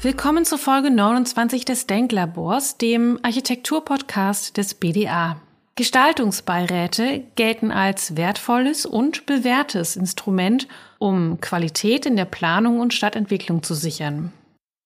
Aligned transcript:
Willkommen 0.00 0.44
zur 0.44 0.58
Folge 0.58 0.92
29 0.92 1.64
des 1.64 1.88
Denklabors, 1.88 2.78
dem 2.78 3.18
Architekturpodcast 3.24 4.56
des 4.56 4.74
BDA. 4.74 5.40
Gestaltungsbeiräte 5.74 7.24
gelten 7.34 7.72
als 7.72 8.16
wertvolles 8.16 8.86
und 8.86 9.26
bewährtes 9.26 9.96
Instrument, 9.96 10.68
um 11.00 11.40
Qualität 11.40 12.06
in 12.06 12.14
der 12.14 12.26
Planung 12.26 12.78
und 12.78 12.94
Stadtentwicklung 12.94 13.64
zu 13.64 13.74
sichern. 13.74 14.32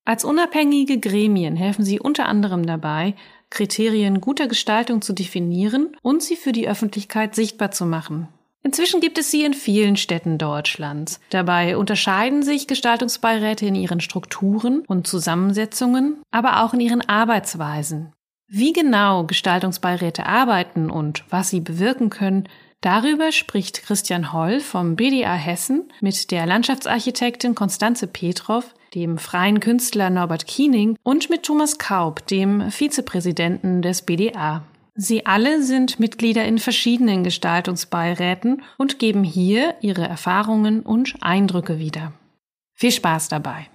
Als 0.07 0.25
unabhängige 0.25 0.99
Gremien 0.99 1.57
helfen 1.57 1.85
sie 1.85 2.01
unter 2.01 2.27
anderem 2.27 2.65
dabei, 2.65 3.15
Kriterien 3.51 4.23
guter 4.23 4.49
Gestaltung 4.49 5.03
zu 5.03 5.13
definieren 5.13 5.95
und 6.01 6.23
sie 6.23 6.37
für 6.37 6.53
die 6.53 6.67
Öffentlichkeit 6.67 7.35
sichtbar 7.35 7.71
zu 7.71 7.85
machen. 7.85 8.29
Inzwischen 8.65 9.01
gibt 9.01 9.19
es 9.19 9.31
sie 9.31 9.45
in 9.45 9.55
vielen 9.55 9.97
Städten 9.97 10.39
Deutschlands. 10.39 11.21
Dabei 11.31 11.77
unterscheiden 11.77 12.43
sich 12.43 12.69
Gestaltungsbeiräte 12.69 13.67
in 13.67 13.75
ihren 13.75 14.01
Strukturen 14.01 14.83
und 14.87 15.07
Zusammensetzungen, 15.07 16.23
aber 16.31 16.63
auch 16.63 16.73
in 16.73 16.81
ihren 16.81 17.03
Arbeitsweisen. 17.09 18.13
Wie 18.47 18.73
genau 18.73 19.25
Gestaltungsbeiräte 19.25 20.27
arbeiten 20.27 20.91
und 20.91 21.25
was 21.31 21.51
sie 21.51 21.61
bewirken 21.61 22.11
können, 22.11 22.49
darüber 22.83 23.33
spricht 23.33 23.83
Christian 23.83 24.33
Holl 24.33 24.61
vom 24.61 24.95
BDA 24.95 25.35
Hessen 25.35 25.91
mit 26.01 26.31
der 26.31 26.47
Landschaftsarchitektin 26.47 27.55
Konstanze 27.55 28.07
Petrov, 28.07 28.75
dem 28.95 29.19
freien 29.19 29.59
Künstler 29.59 30.11
Norbert 30.11 30.47
Kiening 30.47 30.97
und 31.03 31.31
mit 31.31 31.45
Thomas 31.45 31.79
Kaub, 31.79 32.27
dem 32.27 32.71
Vizepräsidenten 32.71 33.83
des 33.83 34.03
BDA. 34.03 34.63
Sie 34.95 35.25
alle 35.25 35.63
sind 35.63 35.99
Mitglieder 36.01 36.45
in 36.45 36.59
verschiedenen 36.59 37.25
Gestaltungsbeiräten 37.25 38.63
und 38.77 38.99
geben 38.99 39.25
hier 39.25 39.77
ihre 39.81 40.07
Erfahrungen 40.07 40.81
und 40.81 41.15
Eindrücke 41.21 41.79
wieder. 41.79 42.13
Viel 42.75 42.93
Spaß 42.93 43.29
dabei! 43.29 43.69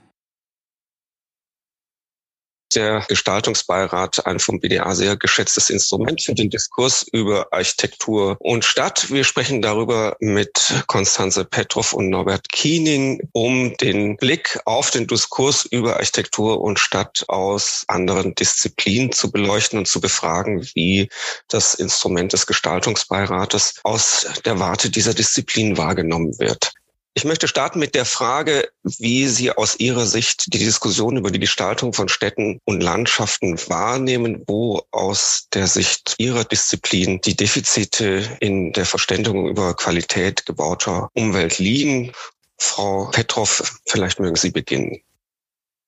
Der 2.75 3.05
Gestaltungsbeirat 3.07 4.25
ein 4.25 4.39
vom 4.39 4.59
BDA 4.59 4.93
sehr 4.95 5.17
geschätztes 5.17 5.69
Instrument 5.69 6.21
für 6.21 6.33
den 6.33 6.49
Diskurs 6.49 7.05
über 7.11 7.47
Architektur 7.51 8.37
und 8.39 8.65
Stadt. 8.65 9.11
Wir 9.11 9.23
sprechen 9.23 9.61
darüber 9.61 10.15
mit 10.19 10.83
Konstanze 10.87 11.45
Petrov 11.45 11.93
und 11.93 12.09
Norbert 12.09 12.49
Kiening, 12.49 13.29
um 13.31 13.75
den 13.77 14.17
Blick 14.17 14.59
auf 14.65 14.91
den 14.91 15.07
Diskurs 15.07 15.65
über 15.65 15.97
Architektur 15.97 16.61
und 16.61 16.79
Stadt 16.79 17.25
aus 17.27 17.83
anderen 17.87 18.35
Disziplinen 18.35 19.11
zu 19.11 19.31
beleuchten 19.31 19.79
und 19.79 19.87
zu 19.87 20.01
befragen, 20.01 20.67
wie 20.73 21.09
das 21.47 21.73
Instrument 21.73 22.33
des 22.33 22.47
Gestaltungsbeirates 22.47 23.79
aus 23.83 24.27
der 24.45 24.59
Warte 24.59 24.89
dieser 24.89 25.13
Disziplin 25.13 25.77
wahrgenommen 25.77 26.37
wird. 26.39 26.73
Ich 27.17 27.25
möchte 27.25 27.47
starten 27.47 27.79
mit 27.79 27.95
der 27.95 28.05
Frage, 28.05 28.69
wie 28.83 29.27
Sie 29.27 29.49
aus 29.51 29.79
Ihrer 29.79 30.05
Sicht 30.05 30.53
die 30.53 30.59
Diskussion 30.59 31.17
über 31.17 31.31
die 31.31 31.39
Gestaltung 31.39 31.91
von 31.93 32.09
Städten 32.09 32.59
und 32.63 32.83
Landschaften 32.83 33.57
wahrnehmen, 33.69 34.43
wo 34.45 34.83
aus 34.91 35.47
der 35.51 35.65
Sicht 35.65 36.13
Ihrer 36.19 36.43
Disziplin 36.43 37.19
die 37.21 37.35
Defizite 37.35 38.21
in 38.39 38.71
der 38.71 38.85
Verständigung 38.85 39.49
über 39.49 39.73
Qualität 39.73 40.45
gebauter 40.45 41.09
Umwelt 41.15 41.57
liegen. 41.57 42.11
Frau 42.59 43.05
Petrov, 43.05 43.79
vielleicht 43.87 44.19
mögen 44.19 44.35
Sie 44.35 44.51
beginnen. 44.51 44.99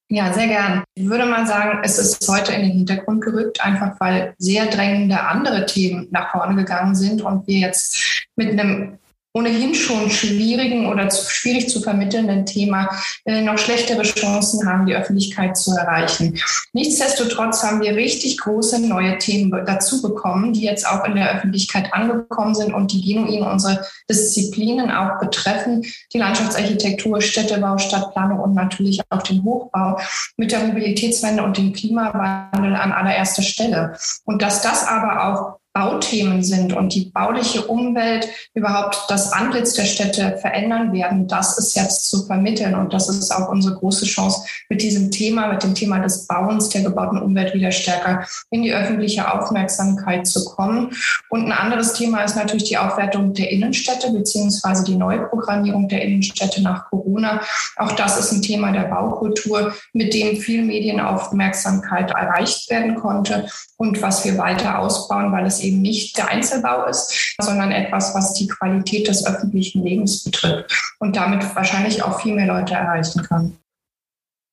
Ja, 0.08 0.34
sehr 0.34 0.48
gern. 0.48 0.84
Ich 0.96 1.08
würde 1.08 1.28
mal 1.28 1.46
sagen, 1.46 1.82
es 1.84 2.00
ist 2.00 2.28
heute 2.28 2.54
in 2.54 2.62
den 2.64 2.72
Hintergrund 2.72 3.24
gerückt, 3.24 3.62
einfach 3.64 4.00
weil 4.00 4.34
sehr 4.40 4.66
drängende 4.66 5.22
andere 5.22 5.68
Themen 5.68 6.08
nach 6.10 6.32
vorne 6.32 6.56
gegangen 6.56 6.96
sind 6.96 7.22
und 7.22 7.46
wir 7.46 7.60
jetzt 7.60 8.26
mit 8.36 8.50
einem 8.50 8.98
ohnehin 9.34 9.76
schon 9.76 10.10
schwierigen 10.10 10.88
oder 10.88 11.10
zu, 11.10 11.30
schwierig 11.30 11.70
zu 11.70 11.82
vermittelnden 11.82 12.46
Thema 12.46 12.90
äh, 13.26 13.42
noch 13.42 13.58
schlechtere 13.58 14.02
Chancen 14.02 14.68
haben, 14.68 14.88
die 14.88 14.96
Öffentlichkeit 14.96 15.56
zu 15.56 15.72
erreichen. 15.76 16.40
Nichtsdestotrotz 16.74 17.64
haben 17.64 17.82
wir 17.82 17.96
richtig 17.96 18.40
große 18.40 18.80
neue 18.88 19.18
Themen 19.20 19.52
dazu 19.66 20.02
bekommen, 20.02 20.54
die 20.54 20.64
jetzt 20.64 20.88
auch 20.88 21.06
in 21.06 21.16
der 21.16 21.36
Öffentlichkeit 21.36 21.94
angekommen 21.94 22.56
sind 22.56 22.74
und 22.74 22.92
die 22.92 23.02
genuin 23.02 23.44
unsere 23.44 23.86
Disziplinen 24.10 24.92
auch 24.92 25.20
betreffen. 25.20 25.86
Die 26.12 26.18
Landschaftsarchitektur, 26.18 27.22
Städtebau, 27.22 27.78
Stadtplanung 27.78 28.40
und 28.40 28.56
natürlich 28.56 29.02
auch 29.10 29.22
den 29.22 29.44
Hochbau 29.44 30.00
mit 30.38 30.52
der 30.52 30.60
Mobilitätswende 30.60 31.44
und 31.44 31.58
dem 31.58 31.74
Klimawandel 31.74 32.76
an 32.76 32.92
allererster 32.92 33.44
Stelle. 33.44 33.96
Und 34.26 34.42
dass 34.42 34.62
das 34.62 34.88
aber 34.88 35.28
auch 35.28 35.59
Bauthemen 35.80 36.44
sind 36.44 36.74
und 36.74 36.94
die 36.94 37.06
bauliche 37.06 37.66
Umwelt 37.66 38.28
überhaupt 38.54 39.06
das 39.08 39.32
Antlitz 39.32 39.76
der 39.76 39.86
Städte 39.86 40.38
verändern 40.42 40.92
werden, 40.92 41.26
das 41.30 41.58
ist 41.58 41.74
jetzt 41.74 42.10
zu 42.10 42.26
vermitteln. 42.26 42.76
Und 42.76 42.92
das 42.92 43.08
ist 43.08 43.32
auch 43.32 43.48
unsere 43.48 43.76
große 43.76 44.06
Chance, 44.06 44.42
mit 44.68 44.82
diesem 44.82 45.10
Thema, 45.10 45.48
mit 45.48 45.64
dem 45.64 45.76
Thema 45.76 46.00
des 46.00 46.28
Bauens 46.28 46.68
der 46.68 46.82
gebauten 46.82 47.22
Umwelt 47.22 47.54
wieder 47.54 47.72
stärker 47.72 48.28
in 48.50 48.64
die 48.64 48.74
öffentliche 48.74 49.34
Aufmerksamkeit 49.34 50.28
zu 50.28 50.44
kommen. 50.44 50.92
Und 51.30 51.46
ein 51.46 51.54
anderes 51.54 51.94
Thema 51.94 52.24
ist 52.24 52.36
natürlich 52.36 52.66
die 52.66 52.78
Aufwertung 52.78 53.34
der 53.34 53.50
Innenstädte 53.50 54.12
beziehungsweise 54.12 54.84
die 54.84 54.96
Neuprogrammierung 54.96 55.88
der 55.88 56.02
Innenstädte 56.02 56.62
nach 56.62 56.90
Corona. 56.90 57.40
Auch 57.78 57.94
das 57.94 58.20
ist 58.20 58.34
ein 58.34 58.42
Thema 58.42 58.74
der 58.74 58.90
Baukultur, 58.90 59.74
mit 59.94 60.14
dem 60.14 60.36
viel 60.36 60.66
Medienaufmerksamkeit 60.66 62.12
erreicht 62.12 62.70
werden 62.70 62.96
konnte 62.96 63.48
und 63.78 64.02
was 64.02 64.26
wir 64.26 64.38
weiter 64.38 64.80
ausbauen, 64.80 65.32
weil 65.32 65.46
es 65.46 65.62
eben 65.62 65.69
nicht 65.72 66.18
der 66.18 66.30
Einzelbau 66.30 66.86
ist, 66.86 67.36
sondern 67.40 67.72
etwas, 67.72 68.14
was 68.16 68.34
die 68.34 68.48
Qualität 68.48 69.08
des 69.08 69.26
öffentlichen 69.26 69.84
Lebens 69.84 70.24
betrifft 70.24 70.72
und 71.00 71.16
damit 71.16 71.44
wahrscheinlich 71.56 72.04
auch 72.04 72.22
viel 72.22 72.36
mehr 72.36 72.48
Leute 72.48 72.74
erreichen 72.74 73.24
kann. 73.24 73.58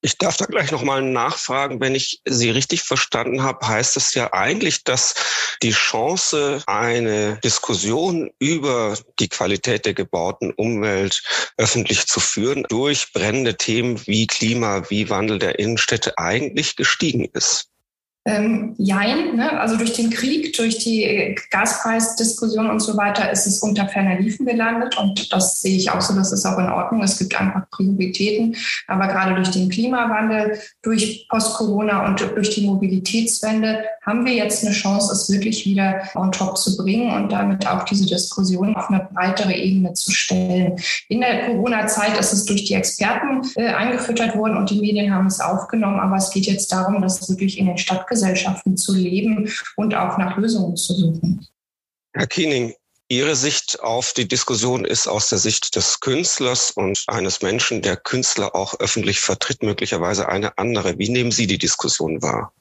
Ich 0.02 0.18
darf 0.18 0.36
da 0.36 0.44
gleich 0.44 0.70
nochmal 0.70 1.02
nachfragen, 1.02 1.80
wenn 1.80 1.96
ich 1.96 2.20
Sie 2.24 2.50
richtig 2.50 2.82
verstanden 2.82 3.42
habe, 3.42 3.66
heißt 3.66 3.96
es 3.96 4.14
ja 4.14 4.32
eigentlich, 4.32 4.84
dass 4.84 5.14
die 5.62 5.72
Chance, 5.72 6.62
eine 6.66 7.38
Diskussion 7.42 8.30
über 8.38 8.96
die 9.18 9.28
Qualität 9.28 9.84
der 9.84 9.94
gebauten 9.94 10.52
Umwelt 10.52 11.22
öffentlich 11.56 12.06
zu 12.06 12.20
führen, 12.20 12.64
durch 12.68 13.12
brennende 13.12 13.56
Themen 13.56 14.06
wie 14.06 14.26
Klima, 14.28 14.88
wie 14.90 15.10
Wandel 15.10 15.38
der 15.38 15.58
Innenstädte 15.58 16.16
eigentlich 16.18 16.76
gestiegen 16.76 17.24
ist. 17.32 17.70
Ähm, 18.26 18.74
jein, 18.76 19.36
ne? 19.36 19.60
also 19.60 19.76
durch 19.76 19.92
den 19.92 20.10
Krieg, 20.10 20.56
durch 20.56 20.78
die 20.78 21.36
Gaspreisdiskussion 21.52 22.68
und 22.68 22.80
so 22.80 22.96
weiter 22.96 23.30
ist 23.30 23.46
es 23.46 23.60
unter 23.60 23.86
ferner 23.86 24.18
Liefen 24.18 24.44
gelandet 24.44 24.98
und 24.98 25.32
das 25.32 25.60
sehe 25.60 25.76
ich 25.76 25.92
auch 25.92 26.00
so, 26.00 26.12
das 26.12 26.32
ist 26.32 26.44
auch 26.44 26.58
in 26.58 26.68
Ordnung. 26.68 27.04
Es 27.04 27.20
gibt 27.20 27.40
einfach 27.40 27.70
Prioritäten, 27.70 28.56
aber 28.88 29.06
gerade 29.06 29.36
durch 29.36 29.52
den 29.52 29.68
Klimawandel, 29.68 30.58
durch 30.82 31.28
Post-Corona 31.30 32.04
und 32.04 32.20
durch 32.34 32.50
die 32.50 32.66
Mobilitätswende 32.66 33.84
haben 34.04 34.26
wir 34.26 34.34
jetzt 34.34 34.64
eine 34.64 34.74
Chance, 34.74 35.12
es 35.12 35.30
wirklich 35.30 35.64
wieder 35.64 36.02
on 36.16 36.32
top 36.32 36.58
zu 36.58 36.76
bringen 36.76 37.12
und 37.12 37.30
damit 37.30 37.68
auch 37.68 37.84
diese 37.84 38.06
Diskussion 38.06 38.74
auf 38.74 38.90
eine 38.90 39.08
breitere 39.12 39.54
Ebene 39.54 39.92
zu 39.92 40.10
stellen. 40.10 40.76
In 41.08 41.20
der 41.20 41.46
Corona-Zeit 41.46 42.18
ist 42.18 42.32
es 42.32 42.44
durch 42.44 42.64
die 42.64 42.74
Experten 42.74 43.42
äh, 43.54 43.68
eingefüttert 43.68 44.36
worden 44.36 44.56
und 44.56 44.70
die 44.70 44.80
Medien 44.80 45.14
haben 45.14 45.26
es 45.26 45.38
aufgenommen, 45.38 46.00
aber 46.00 46.16
es 46.16 46.30
geht 46.30 46.46
jetzt 46.46 46.72
darum, 46.72 47.00
dass 47.00 47.28
wirklich 47.28 47.58
in 47.58 47.66
den 47.66 47.78
Stadtgesellschaften 47.78 48.15
Gesellschaften 48.16 48.76
zu 48.76 48.94
leben 48.94 49.52
und 49.76 49.94
auch 49.94 50.16
nach 50.16 50.36
Lösungen 50.38 50.76
zu 50.76 50.94
suchen. 50.94 51.46
Herr 52.14 52.26
Kiening, 52.26 52.74
Ihre 53.08 53.36
Sicht 53.36 53.80
auf 53.82 54.14
die 54.14 54.26
Diskussion 54.26 54.84
ist 54.84 55.06
aus 55.06 55.28
der 55.28 55.38
Sicht 55.38 55.76
des 55.76 56.00
Künstlers 56.00 56.72
und 56.72 57.04
eines 57.06 57.40
Menschen, 57.40 57.80
der 57.82 57.96
Künstler 57.96 58.56
auch 58.56 58.80
öffentlich 58.80 59.20
vertritt, 59.20 59.62
möglicherweise 59.62 60.28
eine 60.28 60.58
andere. 60.58 60.98
Wie 60.98 61.08
nehmen 61.08 61.30
Sie 61.30 61.46
die 61.46 61.58
Diskussion 61.58 62.20
wahr? 62.20 62.52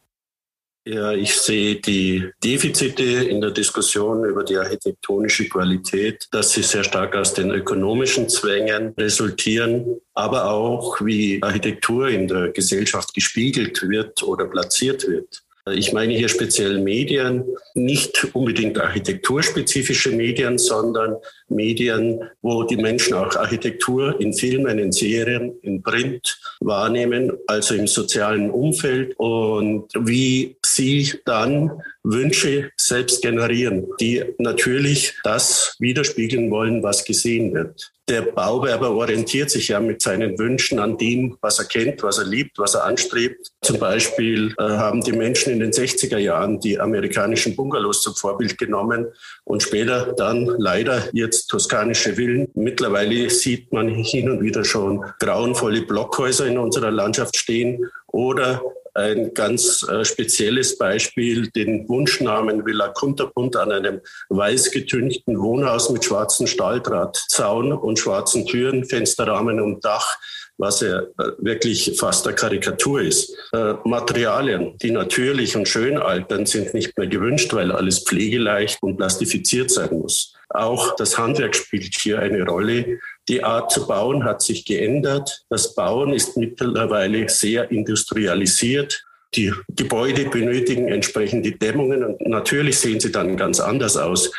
Ja, 0.88 1.14
ich 1.14 1.34
sehe 1.34 1.78
die 1.78 2.30
Defizite 2.44 3.02
in 3.02 3.42
der 3.42 3.50
Diskussion 3.50 4.24
über 4.24 4.44
die 4.44 4.56
architektonische 4.56 5.50
Qualität, 5.50 6.28
dass 6.30 6.52
sie 6.52 6.62
sehr 6.62 6.84
stark 6.84 7.16
aus 7.16 7.34
den 7.34 7.50
ökonomischen 7.50 8.30
Zwängen 8.30 8.94
resultieren, 8.96 10.00
aber 10.14 10.52
auch 10.52 11.04
wie 11.04 11.42
Architektur 11.42 12.10
in 12.10 12.28
der 12.28 12.50
Gesellschaft 12.50 13.16
gespiegelt 13.16 13.82
wird 13.90 14.22
oder 14.22 14.46
platziert 14.46 15.08
wird. 15.08 15.45
Ich 15.74 15.94
meine 15.94 16.14
hier 16.14 16.30
speziell 16.30 16.80
Medien, 16.80 17.44
nicht 17.74 18.36
unbedingt 18.36 18.80
architekturspezifische 18.80 20.12
Medien, 20.12 20.60
sondern 20.60 21.16
Medien, 21.48 22.22
wo 22.44 22.62
die 22.64 22.78
Menschen 22.78 23.16
auch 23.16 23.36
Architektur 23.36 24.22
in 24.22 24.32
Filmen, 24.34 24.78
in 24.78 24.92
Serien, 24.92 25.58
in 25.64 25.82
Print 25.82 26.40
wahrnehmen, 26.60 27.32
also 27.48 27.74
im 27.74 27.88
sozialen 27.88 28.52
Umfeld 28.52 29.16
und 29.18 29.88
wie 29.96 30.56
sie 30.64 31.14
dann 31.26 31.72
Wünsche 32.04 32.70
selbst 32.78 33.24
generieren, 33.24 33.88
die 34.00 34.24
natürlich 34.38 35.16
das 35.24 35.76
widerspiegeln 35.80 36.52
wollen, 36.52 36.84
was 36.84 37.06
gesehen 37.06 37.56
wird. 37.56 37.92
Der 38.08 38.22
Bauwerber 38.22 38.92
orientiert 38.92 39.50
sich 39.50 39.70
ja 39.70 39.80
mit 39.80 40.00
seinen 40.00 40.38
Wünschen 40.38 40.78
an 40.78 40.96
dem, 40.96 41.40
was 41.42 41.58
er 41.58 41.66
kennt, 41.66 42.04
was 42.04 42.20
er 42.20 42.26
liebt, 42.26 42.60
was 42.60 42.76
er 42.76 42.84
anstrebt. 42.84 43.52
Zum 43.64 43.80
Beispiel 43.80 44.54
äh, 44.60 44.64
haben 44.64 45.02
die 45.02 45.12
Menschen 45.12 45.52
in 45.54 45.60
den 45.60 45.72
60er 45.72 46.20
Jahren 46.20 46.60
die 46.60 46.80
amerikanischen 46.80 47.56
Bungalows 47.56 48.04
zum 48.04 48.14
Vorbild 48.14 48.60
genommen 48.60 49.08
und 49.44 49.64
später 49.64 50.14
dann 50.14 50.46
leider 50.60 51.10
jetzt 51.14 51.48
toskanische 51.48 52.14
Villen. 52.14 52.48
Mittlerweile 52.54 53.28
sieht 53.32 53.74
man 53.74 53.90
hin 53.90 54.30
und 54.30 54.40
wieder 54.44 54.64
schon 54.64 55.04
grauenvolle 55.20 55.82
Blockhäuser 55.82 56.46
in 56.46 56.60
unserer 56.60 56.92
Landschaft 56.92 57.36
stehen 57.36 57.90
oder 58.06 58.62
ein 58.96 59.34
ganz 59.34 59.84
äh, 59.84 60.04
spezielles 60.04 60.78
Beispiel, 60.78 61.50
den 61.50 61.88
Wunschnamen 61.88 62.66
Villa 62.66 62.88
Kunterbunt 62.88 63.56
an 63.58 63.72
einem 63.72 64.02
weiß 64.30 64.72
getünchten 64.72 65.40
Wohnhaus 65.40 65.90
mit 65.90 66.06
schwarzen 66.06 66.48
Stahldrahtzaun 66.48 67.74
und 67.74 68.00
schwarzen 68.00 68.46
Türen, 68.48 68.86
Fensterrahmen 68.86 69.60
und 69.60 69.84
Dach 69.86 70.18
was 70.58 70.82
ja 70.82 71.00
äh, 71.00 71.32
wirklich 71.40 71.98
fast 72.00 72.26
eine 72.26 72.36
Karikatur 72.36 73.02
ist. 73.02 73.36
Äh, 73.52 73.74
Materialien, 73.84 74.78
die 74.78 74.92
natürlich 74.92 75.56
und 75.56 75.68
schön 75.68 75.98
altern, 75.98 76.46
sind 76.46 76.74
nicht 76.74 76.98
mehr 76.98 77.08
gewünscht, 77.08 77.54
weil 77.54 77.72
alles 77.72 78.00
pflegeleicht 78.00 78.82
und 78.82 78.98
plastifiziert 78.98 79.72
sein 79.72 79.90
muss. 79.92 80.34
Auch 80.50 80.96
das 80.96 81.18
Handwerk 81.18 81.56
spielt 81.56 81.96
hier 81.96 82.20
eine 82.20 82.46
Rolle. 82.46 83.00
Die 83.28 83.44
Art 83.44 83.72
zu 83.72 83.88
bauen 83.88 84.24
hat 84.24 84.42
sich 84.42 84.66
geändert. 84.66 85.46
Das 85.50 85.74
Bauen 85.74 86.14
ist 86.14 86.38
mittlerweile 86.38 87.28
sehr 87.30 87.72
industrialisiert. 87.72 89.04
Die 89.34 89.52
Gebäude 89.70 90.26
benötigen 90.26 90.88
entsprechend 90.88 91.46
die 91.46 91.58
Dämmungen 91.58 92.04
und 92.04 92.22
natürlich 92.28 92.80
sehen 92.80 93.00
sie 93.00 93.12
dann 93.12 93.36
ganz 93.36 93.60
anders 93.60 93.98
aus. 93.98 94.32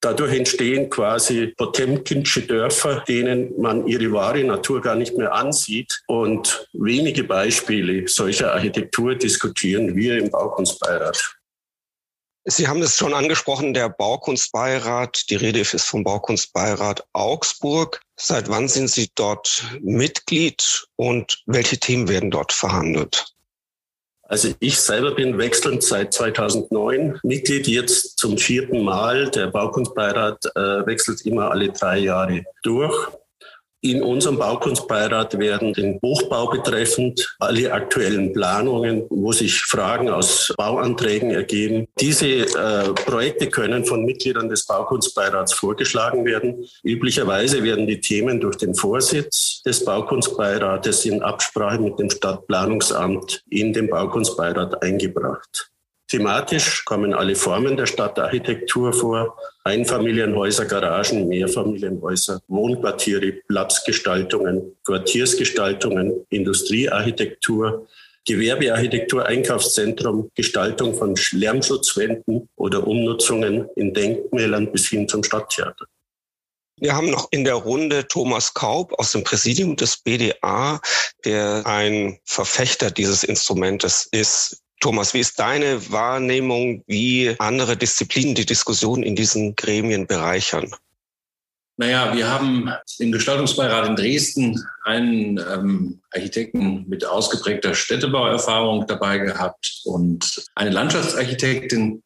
Dadurch 0.00 0.34
entstehen 0.34 0.90
quasi 0.90 1.54
Potemkinsche 1.56 2.42
Dörfer, 2.42 3.02
denen 3.08 3.58
man 3.58 3.86
ihre 3.86 4.12
wahre 4.12 4.44
Natur 4.44 4.82
gar 4.82 4.94
nicht 4.94 5.16
mehr 5.16 5.32
ansieht. 5.32 6.02
Und 6.06 6.68
wenige 6.74 7.24
Beispiele 7.24 8.06
solcher 8.06 8.52
Architektur 8.52 9.14
diskutieren 9.14 9.96
wir 9.96 10.18
im 10.18 10.30
Baukunstbeirat. 10.30 11.35
Sie 12.48 12.68
haben 12.68 12.80
es 12.80 12.96
schon 12.96 13.12
angesprochen, 13.12 13.74
der 13.74 13.88
Baukunstbeirat. 13.88 15.30
Die 15.30 15.34
Rede 15.34 15.58
ist 15.58 15.80
vom 15.80 16.04
Baukunstbeirat 16.04 17.04
Augsburg. 17.12 18.00
Seit 18.14 18.48
wann 18.48 18.68
sind 18.68 18.88
Sie 18.88 19.10
dort 19.16 19.64
Mitglied 19.80 20.86
und 20.94 21.42
welche 21.46 21.78
Themen 21.78 22.08
werden 22.08 22.30
dort 22.30 22.52
verhandelt? 22.52 23.34
Also 24.22 24.54
ich 24.60 24.78
selber 24.78 25.12
bin 25.12 25.38
wechselnd 25.38 25.82
seit 25.82 26.14
2009 26.14 27.18
Mitglied, 27.24 27.66
jetzt 27.66 28.16
zum 28.16 28.38
vierten 28.38 28.84
Mal. 28.84 29.28
Der 29.30 29.48
Baukunstbeirat 29.48 30.44
äh, 30.54 30.86
wechselt 30.86 31.22
immer 31.26 31.50
alle 31.50 31.72
drei 31.72 31.98
Jahre 31.98 32.44
durch. 32.62 33.08
In 33.82 34.02
unserem 34.02 34.38
Baukunstbeirat 34.38 35.38
werden 35.38 35.72
den 35.72 36.00
Hochbau 36.02 36.48
betreffend 36.48 37.36
alle 37.38 37.72
aktuellen 37.72 38.32
Planungen, 38.32 39.04
wo 39.10 39.32
sich 39.32 39.60
Fragen 39.60 40.08
aus 40.08 40.52
Bauanträgen 40.56 41.30
ergeben. 41.30 41.86
Diese 42.00 42.26
äh, 42.26 42.92
Projekte 42.94 43.48
können 43.48 43.84
von 43.84 44.04
Mitgliedern 44.04 44.48
des 44.48 44.66
Baukunstbeirats 44.66 45.52
vorgeschlagen 45.52 46.24
werden. 46.24 46.66
Üblicherweise 46.82 47.62
werden 47.62 47.86
die 47.86 48.00
Themen 48.00 48.40
durch 48.40 48.56
den 48.56 48.74
Vorsitz 48.74 49.62
des 49.64 49.84
Baukunstbeirates 49.84 51.04
in 51.04 51.22
Absprache 51.22 51.78
mit 51.78 51.98
dem 51.98 52.10
Stadtplanungsamt 52.10 53.42
in 53.50 53.72
den 53.72 53.88
Baukunstbeirat 53.88 54.82
eingebracht. 54.82 55.70
Thematisch 56.08 56.84
kommen 56.84 57.14
alle 57.14 57.34
Formen 57.34 57.76
der 57.76 57.86
Stadtarchitektur 57.86 58.92
vor. 58.92 59.36
Einfamilienhäuser, 59.64 60.64
Garagen, 60.64 61.26
Mehrfamilienhäuser, 61.26 62.40
Wohnquartiere, 62.46 63.32
Platzgestaltungen, 63.48 64.76
Quartiersgestaltungen, 64.84 66.24
Industriearchitektur, 66.30 67.88
Gewerbearchitektur, 68.24 69.26
Einkaufszentrum, 69.26 70.30
Gestaltung 70.34 70.94
von 70.94 71.16
Lärmschutzwänden 71.32 72.48
oder 72.56 72.86
Umnutzungen 72.86 73.68
in 73.74 73.92
Denkmälern 73.92 74.70
bis 74.70 74.88
hin 74.88 75.08
zum 75.08 75.24
Stadttheater. 75.24 75.86
Wir 76.78 76.94
haben 76.94 77.10
noch 77.10 77.28
in 77.30 77.44
der 77.44 77.54
Runde 77.54 78.06
Thomas 78.06 78.52
Kaub 78.52 78.92
aus 78.98 79.12
dem 79.12 79.24
Präsidium 79.24 79.76
des 79.76 79.96
BDA, 79.96 80.80
der 81.24 81.62
ein 81.64 82.18
Verfechter 82.24 82.90
dieses 82.90 83.24
Instrumentes 83.24 84.06
ist. 84.12 84.62
Thomas, 84.80 85.14
wie 85.14 85.20
ist 85.20 85.38
deine 85.38 85.90
Wahrnehmung, 85.90 86.82
wie 86.86 87.34
andere 87.38 87.76
Disziplinen 87.76 88.34
die 88.34 88.46
Diskussion 88.46 89.02
in 89.02 89.16
diesen 89.16 89.56
Gremien 89.56 90.06
bereichern? 90.06 90.70
Naja, 91.78 92.14
wir 92.14 92.30
haben 92.30 92.70
im 92.98 93.12
Gestaltungsbeirat 93.12 93.86
in 93.86 93.96
Dresden 93.96 94.64
einen 94.84 95.38
ähm, 95.38 96.00
Architekten 96.10 96.88
mit 96.88 97.04
ausgeprägter 97.04 97.74
Städtebauerfahrung 97.74 98.86
dabei 98.86 99.18
gehabt 99.18 99.82
und 99.84 100.46
eine 100.54 100.70
Landschaftsarchitektin, 100.70 102.02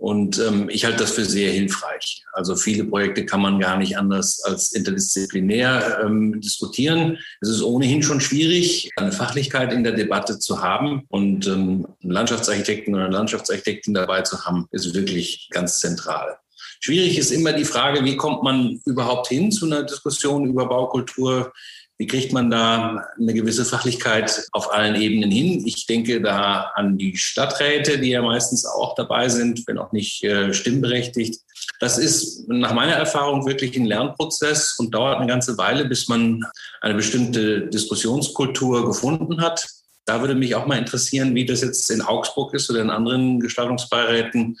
und 0.00 0.38
ähm, 0.38 0.70
ich 0.70 0.86
halte 0.86 1.00
das 1.00 1.12
für 1.12 1.26
sehr 1.26 1.52
hilfreich. 1.52 2.24
Also 2.32 2.56
viele 2.56 2.84
Projekte 2.84 3.26
kann 3.26 3.42
man 3.42 3.60
gar 3.60 3.76
nicht 3.76 3.98
anders 3.98 4.42
als 4.44 4.72
interdisziplinär 4.72 6.00
ähm, 6.02 6.40
diskutieren. 6.40 7.18
Es 7.42 7.50
ist 7.50 7.62
ohnehin 7.62 8.02
schon 8.02 8.22
schwierig, 8.22 8.88
eine 8.96 9.12
Fachlichkeit 9.12 9.74
in 9.74 9.84
der 9.84 9.92
Debatte 9.92 10.38
zu 10.38 10.62
haben. 10.62 11.02
Und 11.08 11.46
ähm, 11.46 11.86
einen 12.02 12.12
Landschaftsarchitekten 12.12 12.94
oder 12.94 13.04
eine 13.04 13.14
Landschaftsarchitektin 13.14 13.92
dabei 13.92 14.22
zu 14.22 14.42
haben, 14.46 14.68
ist 14.70 14.94
wirklich 14.94 15.50
ganz 15.50 15.80
zentral. 15.80 16.38
Schwierig 16.80 17.18
ist 17.18 17.30
immer 17.30 17.52
die 17.52 17.66
Frage, 17.66 18.02
wie 18.02 18.16
kommt 18.16 18.42
man 18.42 18.80
überhaupt 18.86 19.28
hin 19.28 19.52
zu 19.52 19.66
einer 19.66 19.82
Diskussion 19.82 20.46
über 20.46 20.66
Baukultur? 20.66 21.52
Wie 22.00 22.06
kriegt 22.06 22.32
man 22.32 22.50
da 22.50 23.04
eine 23.18 23.34
gewisse 23.34 23.66
Fachlichkeit 23.66 24.48
auf 24.52 24.72
allen 24.72 24.94
Ebenen 24.94 25.30
hin? 25.30 25.66
Ich 25.66 25.84
denke 25.84 26.22
da 26.22 26.72
an 26.74 26.96
die 26.96 27.18
Stadträte, 27.18 27.98
die 27.98 28.08
ja 28.08 28.22
meistens 28.22 28.64
auch 28.64 28.94
dabei 28.94 29.28
sind, 29.28 29.66
wenn 29.66 29.76
auch 29.76 29.92
nicht 29.92 30.24
äh, 30.24 30.54
stimmberechtigt. 30.54 31.42
Das 31.78 31.98
ist 31.98 32.48
nach 32.48 32.72
meiner 32.72 32.94
Erfahrung 32.94 33.46
wirklich 33.46 33.76
ein 33.76 33.84
Lernprozess 33.84 34.78
und 34.78 34.94
dauert 34.94 35.18
eine 35.18 35.26
ganze 35.26 35.58
Weile, 35.58 35.84
bis 35.84 36.08
man 36.08 36.42
eine 36.80 36.94
bestimmte 36.94 37.66
Diskussionskultur 37.66 38.86
gefunden 38.86 39.42
hat. 39.42 39.68
Da 40.06 40.22
würde 40.22 40.34
mich 40.34 40.54
auch 40.54 40.64
mal 40.64 40.78
interessieren, 40.78 41.34
wie 41.34 41.44
das 41.44 41.60
jetzt 41.60 41.90
in 41.90 42.00
Augsburg 42.00 42.54
ist 42.54 42.70
oder 42.70 42.80
in 42.80 42.88
anderen 42.88 43.40
Gestaltungsbeiräten. 43.40 44.56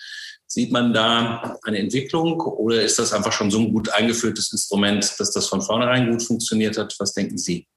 Sieht 0.52 0.72
man 0.72 0.92
da 0.92 1.56
eine 1.62 1.78
Entwicklung 1.78 2.40
oder 2.40 2.82
ist 2.82 2.98
das 2.98 3.12
einfach 3.12 3.30
schon 3.30 3.52
so 3.52 3.60
ein 3.60 3.72
gut 3.72 3.88
eingeführtes 3.90 4.50
Instrument, 4.50 5.14
dass 5.20 5.30
das 5.30 5.46
von 5.46 5.62
vornherein 5.62 6.10
gut 6.10 6.24
funktioniert 6.24 6.76
hat? 6.76 6.92
Was 6.98 7.12
denken 7.12 7.38
Sie? 7.38 7.68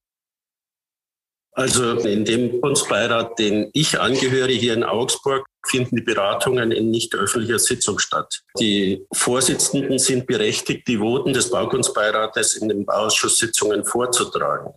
Also 1.51 1.99
in 1.99 2.25
dem 2.25 2.59
Kunstbeirat, 2.61 3.37
den 3.37 3.69
ich 3.73 3.99
angehöre 3.99 4.51
hier 4.51 4.73
in 4.73 4.83
Augsburg, 4.83 5.45
finden 5.63 5.97
die 5.97 6.01
Beratungen 6.01 6.71
in 6.71 6.89
nicht 6.89 7.13
öffentlicher 7.13 7.59
Sitzung 7.59 7.99
statt. 7.99 8.41
Die 8.59 9.05
Vorsitzenden 9.13 9.99
sind 9.99 10.25
berechtigt, 10.25 10.87
die 10.87 10.99
Voten 10.99 11.31
des 11.31 11.51
Baukunstbeirates 11.51 12.55
in 12.55 12.69
den 12.69 12.87
Bauausschusssitzungen 12.87 13.85
vorzutragen. 13.85 14.73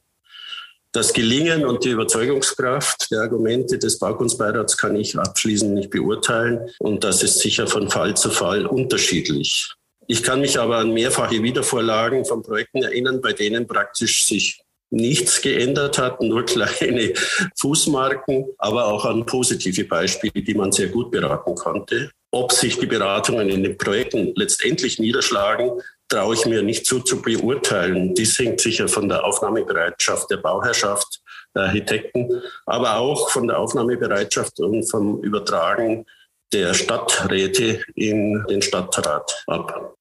Das 0.96 1.12
Gelingen 1.12 1.66
und 1.66 1.84
die 1.84 1.90
Überzeugungskraft 1.90 3.10
der 3.10 3.20
Argumente 3.20 3.78
des 3.78 3.98
Baukunstbeirats 3.98 4.78
kann 4.78 4.96
ich 4.96 5.14
abschließend 5.14 5.74
nicht 5.74 5.90
beurteilen. 5.90 6.70
Und 6.78 7.04
das 7.04 7.22
ist 7.22 7.38
sicher 7.40 7.66
von 7.66 7.90
Fall 7.90 8.16
zu 8.16 8.30
Fall 8.30 8.64
unterschiedlich. 8.64 9.74
Ich 10.06 10.22
kann 10.22 10.40
mich 10.40 10.58
aber 10.58 10.78
an 10.78 10.94
mehrfache 10.94 11.42
Wiedervorlagen 11.42 12.24
von 12.24 12.42
Projekten 12.42 12.82
erinnern, 12.82 13.20
bei 13.20 13.34
denen 13.34 13.66
praktisch 13.66 14.24
sich 14.24 14.62
nichts 14.88 15.42
geändert 15.42 15.98
hat, 15.98 16.22
nur 16.22 16.44
kleine 16.46 17.12
Fußmarken, 17.58 18.46
aber 18.56 18.86
auch 18.86 19.04
an 19.04 19.26
positive 19.26 19.84
Beispiele, 19.84 20.42
die 20.42 20.54
man 20.54 20.72
sehr 20.72 20.88
gut 20.88 21.10
beraten 21.10 21.56
konnte. 21.56 22.10
Ob 22.30 22.52
sich 22.52 22.78
die 22.78 22.86
Beratungen 22.86 23.50
in 23.50 23.62
den 23.62 23.76
Projekten 23.76 24.32
letztendlich 24.34 24.98
niederschlagen, 24.98 25.72
traue 26.08 26.34
ich 26.34 26.46
mir 26.46 26.62
nicht 26.62 26.86
zu, 26.86 27.00
zu 27.00 27.20
beurteilen. 27.20 28.14
Dies 28.14 28.38
hängt 28.38 28.60
sicher 28.60 28.88
von 28.88 29.08
der 29.08 29.24
Aufnahmebereitschaft 29.24 30.30
der 30.30 30.38
Bauherrschaft, 30.38 31.20
der 31.54 31.64
Architekten, 31.64 32.42
aber 32.66 32.96
auch 32.96 33.30
von 33.30 33.46
der 33.46 33.58
Aufnahmebereitschaft 33.58 34.60
und 34.60 34.88
vom 34.90 35.22
Übertragen 35.22 36.06
der 36.52 36.74
Stadträte 36.74 37.82
in 37.94 38.44
den 38.48 38.62
Stadtrat 38.62 39.44
ab. 39.46 39.94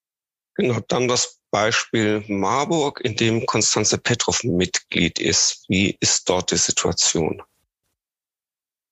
Genau, 0.55 0.79
dann 0.87 1.07
das 1.07 1.39
Beispiel 1.51 2.23
Marburg, 2.27 3.01
in 3.03 3.15
dem 3.15 3.45
Konstanze 3.45 3.97
Petrov 3.97 4.43
Mitglied 4.43 5.19
ist. 5.19 5.65
Wie 5.67 5.97
ist 5.99 6.29
dort 6.29 6.51
die 6.51 6.57
Situation? 6.57 7.41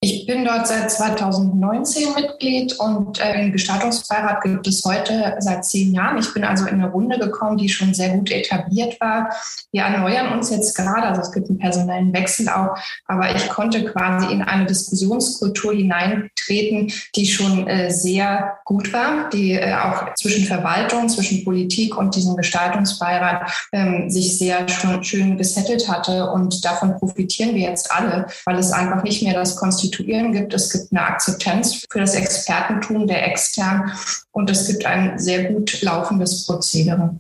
Ich 0.02 0.26
bin 0.26 0.43
dort 0.46 0.68
seit 0.68 0.92
2019 0.92 2.14
Mitglied 2.16 2.80
und 2.80 3.20
äh, 3.20 3.34
den 3.38 3.52
Gestaltungsbeirat 3.52 4.42
gibt 4.44 4.68
es 4.68 4.84
heute 4.86 5.36
seit 5.40 5.66
zehn 5.66 5.94
Jahren. 5.94 6.18
Ich 6.18 6.34
bin 6.34 6.44
also 6.44 6.66
in 6.66 6.76
eine 6.76 6.92
Runde 6.92 7.18
gekommen, 7.18 7.58
die 7.58 7.70
schon 7.70 7.94
sehr 7.94 8.10
gut 8.10 8.32
etabliert 8.32 9.00
war. 9.00 9.30
Wir 9.72 9.84
erneuern 9.84 10.34
uns 10.34 10.50
jetzt 10.50 10.76
gerade, 10.76 11.08
also 11.08 11.22
es 11.22 11.32
gibt 11.32 11.50
einen 11.50 11.60
personellen 11.60 12.14
Wechsel 12.14 12.50
auch, 12.50 12.78
aber 13.08 13.36
ich 13.36 13.50
konnte 13.50 13.86
quasi 13.86 14.32
in 14.32 14.42
eine 14.42 14.66
Diskussionskultur 14.66 15.74
hineintreten, 15.74 16.92
die 17.16 17.26
schon 17.26 17.68
äh, 17.68 17.90
sehr 17.90 18.58
gut 18.66 18.94
war, 18.94 19.30
die 19.30 19.54
äh, 19.54 19.74
auch 19.76 20.14
zwischen 20.16 20.46
Verwaltung, 20.46 21.10
zwischen 21.10 21.44
Politik 21.44 21.98
und 21.98 22.16
diesem 22.16 22.36
Gestaltungsbeirat 22.36 23.52
ähm, 23.72 24.10
sich 24.10 24.38
sehr 24.38 24.68
schon, 24.70 25.04
schön 25.04 25.38
gesettelt 25.38 25.88
hatte. 25.90 26.30
Und 26.32 26.64
davon 26.66 26.98
profitieren 26.98 27.56
wir 27.56 27.70
jetzt 27.70 27.92
alle, 27.92 28.28
weil 28.46 28.58
es 28.58 28.72
einfach 28.72 29.04
nicht 29.04 29.24
mehr 29.24 29.34
das 29.34 29.56
Konstitution 29.56 30.33
Gibt. 30.34 30.54
Es 30.54 30.72
gibt 30.72 30.92
eine 30.92 31.04
Akzeptanz 31.04 31.86
für 31.90 32.00
das 32.00 32.16
Expertentum 32.16 33.08
der 33.08 33.28
extern 33.28 33.92
und 34.32 34.50
es 34.50 34.68
gibt 34.68 34.86
ein 34.86 35.18
sehr 35.20 35.52
gut 35.52 35.82
laufendes 35.82 36.46
Prozedere. 36.46 37.16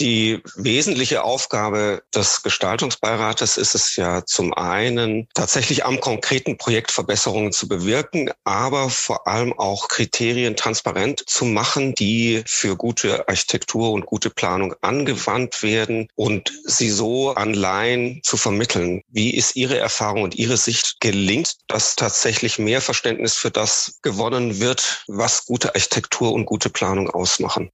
Die 0.00 0.42
wesentliche 0.56 1.22
Aufgabe 1.22 2.02
des 2.12 2.42
Gestaltungsbeirates 2.42 3.56
ist 3.56 3.76
es 3.76 3.94
ja 3.94 4.26
zum 4.26 4.52
einen 4.52 5.28
tatsächlich 5.34 5.84
am 5.84 6.00
konkreten 6.00 6.58
Projekt 6.58 6.90
Verbesserungen 6.90 7.52
zu 7.52 7.68
bewirken, 7.68 8.30
aber 8.42 8.90
vor 8.90 9.28
allem 9.28 9.52
auch 9.52 9.86
Kriterien 9.86 10.56
transparent 10.56 11.22
zu 11.28 11.44
machen, 11.44 11.94
die 11.94 12.42
für 12.44 12.76
gute 12.76 13.28
Architektur 13.28 13.92
und 13.92 14.04
gute 14.04 14.30
Planung 14.30 14.74
angewandt 14.80 15.62
werden 15.62 16.08
und 16.16 16.52
sie 16.64 16.90
so 16.90 17.30
an 17.30 17.54
Laien 17.54 18.20
zu 18.24 18.36
vermitteln. 18.36 19.02
Wie 19.08 19.32
ist 19.32 19.54
Ihre 19.54 19.78
Erfahrung 19.78 20.22
und 20.22 20.34
Ihre 20.34 20.56
Sicht? 20.56 20.96
Gelingt, 20.98 21.54
dass 21.68 21.94
tatsächlich 21.94 22.58
mehr 22.58 22.80
Verständnis 22.80 23.34
für 23.36 23.52
das 23.52 24.00
gewonnen 24.02 24.58
wird, 24.58 25.04
was 25.06 25.46
gute 25.46 25.72
Architektur 25.76 26.32
und 26.32 26.46
gute 26.46 26.68
Planung 26.68 27.10
ausmachen? 27.10 27.70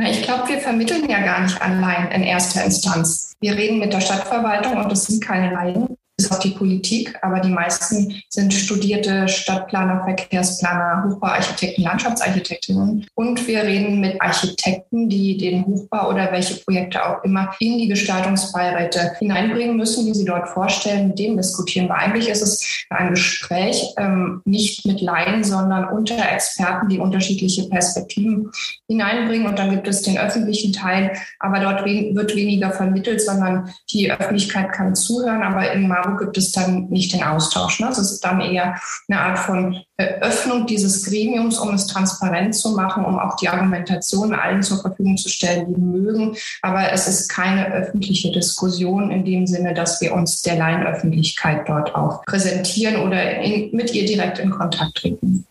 Na, 0.00 0.08
ich 0.08 0.22
glaube, 0.22 0.48
wir 0.48 0.58
vermitteln 0.58 1.08
ja 1.10 1.20
gar 1.20 1.42
nicht 1.42 1.60
allein 1.60 2.12
in 2.12 2.22
erster 2.22 2.64
Instanz. 2.64 3.34
Wir 3.40 3.56
reden 3.56 3.80
mit 3.80 3.92
der 3.92 4.00
Stadtverwaltung 4.00 4.76
und 4.76 4.92
es 4.92 5.06
sind 5.06 5.22
keine 5.22 5.52
Laien 5.52 5.97
bis 6.18 6.30
auf 6.32 6.40
die 6.40 6.50
Politik, 6.50 7.16
aber 7.22 7.38
die 7.38 7.50
meisten 7.50 8.20
sind 8.28 8.52
studierte 8.52 9.28
Stadtplaner, 9.28 10.02
Verkehrsplaner, 10.02 11.04
Hochbauarchitekten, 11.04 11.84
Landschaftsarchitektinnen. 11.84 13.06
Und 13.14 13.46
wir 13.46 13.62
reden 13.62 14.00
mit 14.00 14.20
Architekten, 14.20 15.08
die 15.08 15.38
den 15.38 15.64
Hochbau 15.64 16.10
oder 16.10 16.32
welche 16.32 16.56
Projekte 16.56 17.06
auch 17.06 17.22
immer 17.22 17.54
in 17.60 17.78
die 17.78 17.86
Gestaltungsbeiräte 17.86 19.12
hineinbringen 19.20 19.76
müssen, 19.76 20.06
die 20.06 20.14
sie 20.14 20.24
dort 20.24 20.48
vorstellen. 20.48 21.08
Mit 21.08 21.20
denen 21.20 21.36
diskutieren 21.36 21.86
wir. 21.86 21.94
Eigentlich 21.94 22.28
ist 22.28 22.42
es 22.42 22.84
ein 22.90 23.10
Gespräch 23.10 23.94
ähm, 23.96 24.42
nicht 24.44 24.86
mit 24.86 25.00
Laien, 25.00 25.44
sondern 25.44 25.88
unter 25.88 26.16
Experten, 26.18 26.88
die 26.88 26.98
unterschiedliche 26.98 27.68
Perspektiven 27.68 28.50
hineinbringen. 28.88 29.46
Und 29.46 29.58
dann 29.58 29.70
gibt 29.70 29.86
es 29.86 30.02
den 30.02 30.18
öffentlichen 30.18 30.72
Teil, 30.72 31.12
aber 31.38 31.60
dort 31.60 31.84
wird 31.84 32.34
weniger 32.34 32.72
vermittelt, 32.72 33.20
sondern 33.20 33.72
die 33.92 34.10
Öffentlichkeit 34.10 34.72
kann 34.72 34.96
zuhören. 34.96 35.44
Aber 35.44 35.70
in 35.70 35.86
Marburg 36.08 36.20
gibt 36.20 36.38
es 36.38 36.52
dann 36.52 36.88
nicht 36.88 37.12
den 37.12 37.22
Austausch. 37.22 37.80
Ne? 37.80 37.88
Es 37.88 37.98
ist 37.98 38.20
dann 38.24 38.40
eher 38.40 38.80
eine 39.08 39.20
Art 39.20 39.38
von 39.38 39.80
Öffnung 39.96 40.66
dieses 40.66 41.04
Gremiums, 41.04 41.58
um 41.58 41.74
es 41.74 41.86
transparent 41.86 42.54
zu 42.54 42.72
machen, 42.72 43.04
um 43.04 43.18
auch 43.18 43.36
die 43.36 43.48
Argumentation 43.48 44.34
allen 44.34 44.62
zur 44.62 44.80
Verfügung 44.80 45.16
zu 45.16 45.28
stellen, 45.28 45.74
die 45.74 45.80
mögen. 45.80 46.36
Aber 46.62 46.92
es 46.92 47.08
ist 47.08 47.28
keine 47.28 47.72
öffentliche 47.72 48.32
Diskussion 48.32 49.10
in 49.10 49.24
dem 49.24 49.46
Sinne, 49.46 49.74
dass 49.74 50.00
wir 50.00 50.14
uns 50.14 50.42
der 50.42 50.56
Laienöffentlichkeit 50.56 51.68
dort 51.68 51.94
auch 51.94 52.24
präsentieren 52.24 53.02
oder 53.02 53.38
in, 53.38 53.74
mit 53.74 53.92
ihr 53.94 54.06
direkt 54.06 54.38
in 54.38 54.50
Kontakt 54.50 54.96
treten. 54.96 55.46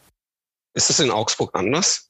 Ist 0.73 0.89
es 0.89 0.99
in 0.99 1.11
Augsburg 1.11 1.51
anders? 1.53 2.06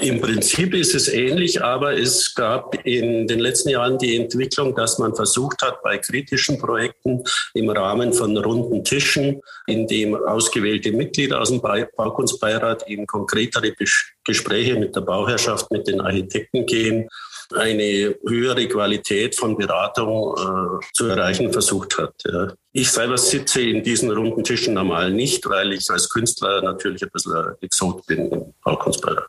Im 0.00 0.20
Prinzip 0.20 0.74
ist 0.74 0.94
es 0.94 1.08
ähnlich, 1.08 1.60
aber 1.60 1.98
es 1.98 2.32
gab 2.32 2.86
in 2.86 3.26
den 3.26 3.40
letzten 3.40 3.70
Jahren 3.70 3.98
die 3.98 4.14
Entwicklung, 4.14 4.76
dass 4.76 4.98
man 4.98 5.12
versucht 5.12 5.60
hat, 5.60 5.82
bei 5.82 5.98
kritischen 5.98 6.56
Projekten 6.56 7.24
im 7.54 7.68
Rahmen 7.68 8.12
von 8.12 8.36
runden 8.36 8.84
Tischen, 8.84 9.42
in 9.66 9.88
dem 9.88 10.14
ausgewählte 10.14 10.92
Mitglieder 10.92 11.40
aus 11.40 11.48
dem 11.48 11.60
Baukunstbeirat 11.60 12.88
in 12.88 13.08
konkretere 13.08 13.74
Gespräche 14.22 14.76
mit 14.76 14.94
der 14.94 15.00
Bauherrschaft, 15.00 15.68
mit 15.72 15.88
den 15.88 16.00
Architekten 16.00 16.64
gehen, 16.64 17.08
eine 17.56 18.14
höhere 18.24 18.68
Qualität 18.68 19.34
von 19.34 19.56
Beratung 19.56 20.36
äh, 20.36 20.86
zu 20.92 21.06
erreichen 21.06 21.52
versucht 21.52 21.98
hat. 21.98 22.14
Ja. 22.24 22.52
Ich 22.72 22.92
selber 22.92 23.18
sitze 23.18 23.62
in 23.62 23.82
diesen 23.82 24.12
runden 24.12 24.44
Tischen 24.44 24.74
normal 24.74 25.10
nicht, 25.10 25.48
weil 25.48 25.72
ich 25.72 25.90
als 25.90 26.08
Künstler 26.08 26.62
natürlich 26.62 27.02
ein 27.02 27.10
bisschen 27.12 27.54
Exot 27.62 28.06
bin 28.06 28.30
im 28.30 28.54
Baukunstbeirat. 28.62 29.28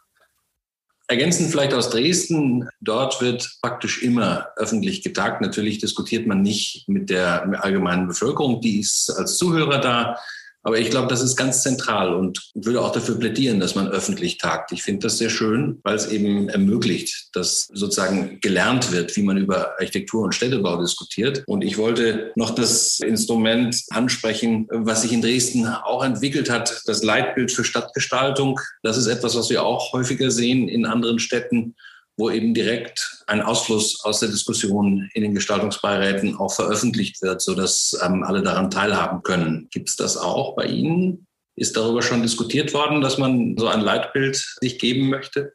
Ergänzend 1.09 1.49
vielleicht 1.49 1.73
aus 1.73 1.89
Dresden, 1.89 2.69
dort 2.81 3.19
wird 3.19 3.57
praktisch 3.63 4.03
immer 4.03 4.49
öffentlich 4.57 5.01
getagt. 5.01 5.41
Natürlich 5.41 5.79
diskutiert 5.79 6.27
man 6.27 6.43
nicht 6.43 6.87
mit 6.87 7.09
der 7.09 7.63
allgemeinen 7.63 8.07
Bevölkerung, 8.07 8.61
die 8.61 8.79
ist 8.79 9.09
als 9.17 9.37
Zuhörer 9.37 9.79
da. 9.79 10.19
Aber 10.63 10.77
ich 10.77 10.89
glaube, 10.89 11.07
das 11.07 11.21
ist 11.21 11.37
ganz 11.37 11.63
zentral 11.63 12.13
und 12.13 12.51
würde 12.53 12.81
auch 12.81 12.91
dafür 12.91 13.15
plädieren, 13.15 13.59
dass 13.59 13.75
man 13.75 13.87
öffentlich 13.87 14.37
tagt. 14.37 14.71
Ich 14.71 14.83
finde 14.83 15.07
das 15.07 15.17
sehr 15.17 15.29
schön, 15.29 15.79
weil 15.83 15.95
es 15.95 16.07
eben 16.07 16.49
ermöglicht, 16.49 17.29
dass 17.33 17.69
sozusagen 17.73 18.39
gelernt 18.41 18.91
wird, 18.91 19.15
wie 19.15 19.23
man 19.23 19.37
über 19.37 19.79
Architektur 19.79 20.23
und 20.23 20.35
Städtebau 20.35 20.81
diskutiert. 20.81 21.43
Und 21.47 21.63
ich 21.63 21.77
wollte 21.77 22.33
noch 22.35 22.51
das 22.51 22.99
Instrument 22.99 23.83
ansprechen, 23.89 24.67
was 24.69 25.03
sich 25.03 25.13
in 25.13 25.21
Dresden 25.21 25.65
auch 25.65 26.03
entwickelt 26.03 26.49
hat, 26.49 26.81
das 26.85 27.03
Leitbild 27.03 27.51
für 27.51 27.63
Stadtgestaltung. 27.63 28.59
Das 28.83 28.97
ist 28.97 29.07
etwas, 29.07 29.35
was 29.35 29.49
wir 29.49 29.63
auch 29.63 29.93
häufiger 29.93 30.29
sehen 30.29 30.67
in 30.67 30.85
anderen 30.85 31.19
Städten 31.19 31.75
wo 32.19 32.29
eben 32.29 32.53
direkt 32.53 33.23
ein 33.27 33.41
Ausfluss 33.41 34.03
aus 34.03 34.19
der 34.19 34.29
Diskussion 34.29 35.09
in 35.13 35.23
den 35.23 35.33
Gestaltungsbeiräten 35.33 36.35
auch 36.35 36.53
veröffentlicht 36.53 37.21
wird, 37.21 37.41
sodass 37.41 37.97
ähm, 38.03 38.23
alle 38.23 38.43
daran 38.43 38.69
teilhaben 38.69 39.23
können. 39.23 39.69
Gibt 39.71 39.89
es 39.89 39.95
das 39.95 40.17
auch 40.17 40.55
bei 40.55 40.65
Ihnen? 40.65 41.25
Ist 41.55 41.77
darüber 41.77 42.01
schon 42.01 42.21
diskutiert 42.21 42.73
worden, 42.73 43.01
dass 43.01 43.17
man 43.17 43.55
so 43.57 43.67
ein 43.67 43.81
Leitbild 43.81 44.35
sich 44.61 44.79
geben 44.79 45.09
möchte? 45.09 45.53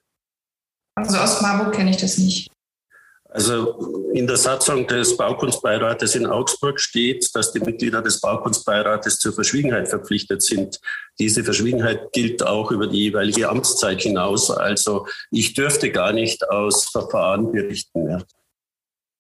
Also 0.97 1.19
aus 1.19 1.43
Marburg 1.43 1.75
kenne 1.75 1.91
ich 1.91 1.99
das 1.99 2.19
nicht. 2.19 2.51
Also 3.35 4.13
in 4.13 4.29
der 4.29 4.37
Satzung 4.37 4.87
des 4.87 5.17
Baukunstbeirates 5.17 6.15
in 6.15 6.25
Augsburg 6.25 6.79
steht, 6.79 7.35
dass 7.35 7.51
die 7.51 7.59
Mitglieder 7.59 8.01
des 8.01 8.21
Baukunstbeirates 8.21 9.19
zur 9.19 9.33
Verschwiegenheit 9.33 9.89
verpflichtet 9.89 10.41
sind. 10.41 10.79
Diese 11.19 11.43
Verschwiegenheit 11.43 12.13
gilt 12.13 12.47
auch 12.47 12.71
über 12.71 12.87
die 12.87 12.99
jeweilige 12.99 13.49
Amtszeit 13.49 14.03
hinaus. 14.03 14.53
Also 14.53 15.09
ich 15.33 15.55
dürfte 15.55 15.91
gar 15.91 16.13
nicht 16.13 16.49
aus 16.49 16.89
Verfahren 16.91 17.51
berichten. 17.51 18.09
Ja. 18.09 18.23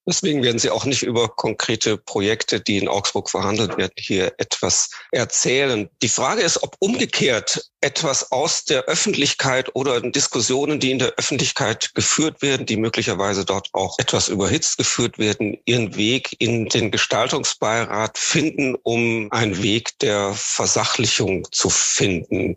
Deswegen 0.06 0.42
werden 0.42 0.58
Sie 0.58 0.70
auch 0.70 0.84
nicht 0.84 1.02
über 1.02 1.28
konkrete 1.28 1.96
Projekte, 1.96 2.60
die 2.60 2.78
in 2.78 2.88
Augsburg 2.88 3.30
verhandelt 3.30 3.78
werden, 3.78 3.94
hier 3.96 4.34
etwas 4.38 4.90
erzählen. 5.12 5.88
Die 6.02 6.08
Frage 6.08 6.42
ist, 6.42 6.62
ob 6.62 6.76
umgekehrt 6.78 7.70
etwas 7.80 8.32
aus 8.32 8.64
der 8.64 8.84
Öffentlichkeit 8.84 9.74
oder 9.74 10.00
Diskussionen, 10.00 10.80
die 10.80 10.90
in 10.90 10.98
der 10.98 11.14
Öffentlichkeit 11.16 11.94
geführt 11.94 12.42
werden, 12.42 12.66
die 12.66 12.76
möglicherweise 12.76 13.44
dort 13.44 13.68
auch 13.72 13.98
etwas 13.98 14.28
überhitzt 14.28 14.78
geführt 14.78 15.18
werden, 15.18 15.58
ihren 15.64 15.96
Weg 15.96 16.36
in 16.38 16.66
den 16.66 16.90
Gestaltungsbeirat 16.90 18.18
finden, 18.18 18.74
um 18.82 19.28
einen 19.32 19.62
Weg 19.62 19.98
der 20.00 20.34
Versachlichung 20.34 21.46
zu 21.50 21.70
finden. 21.70 22.56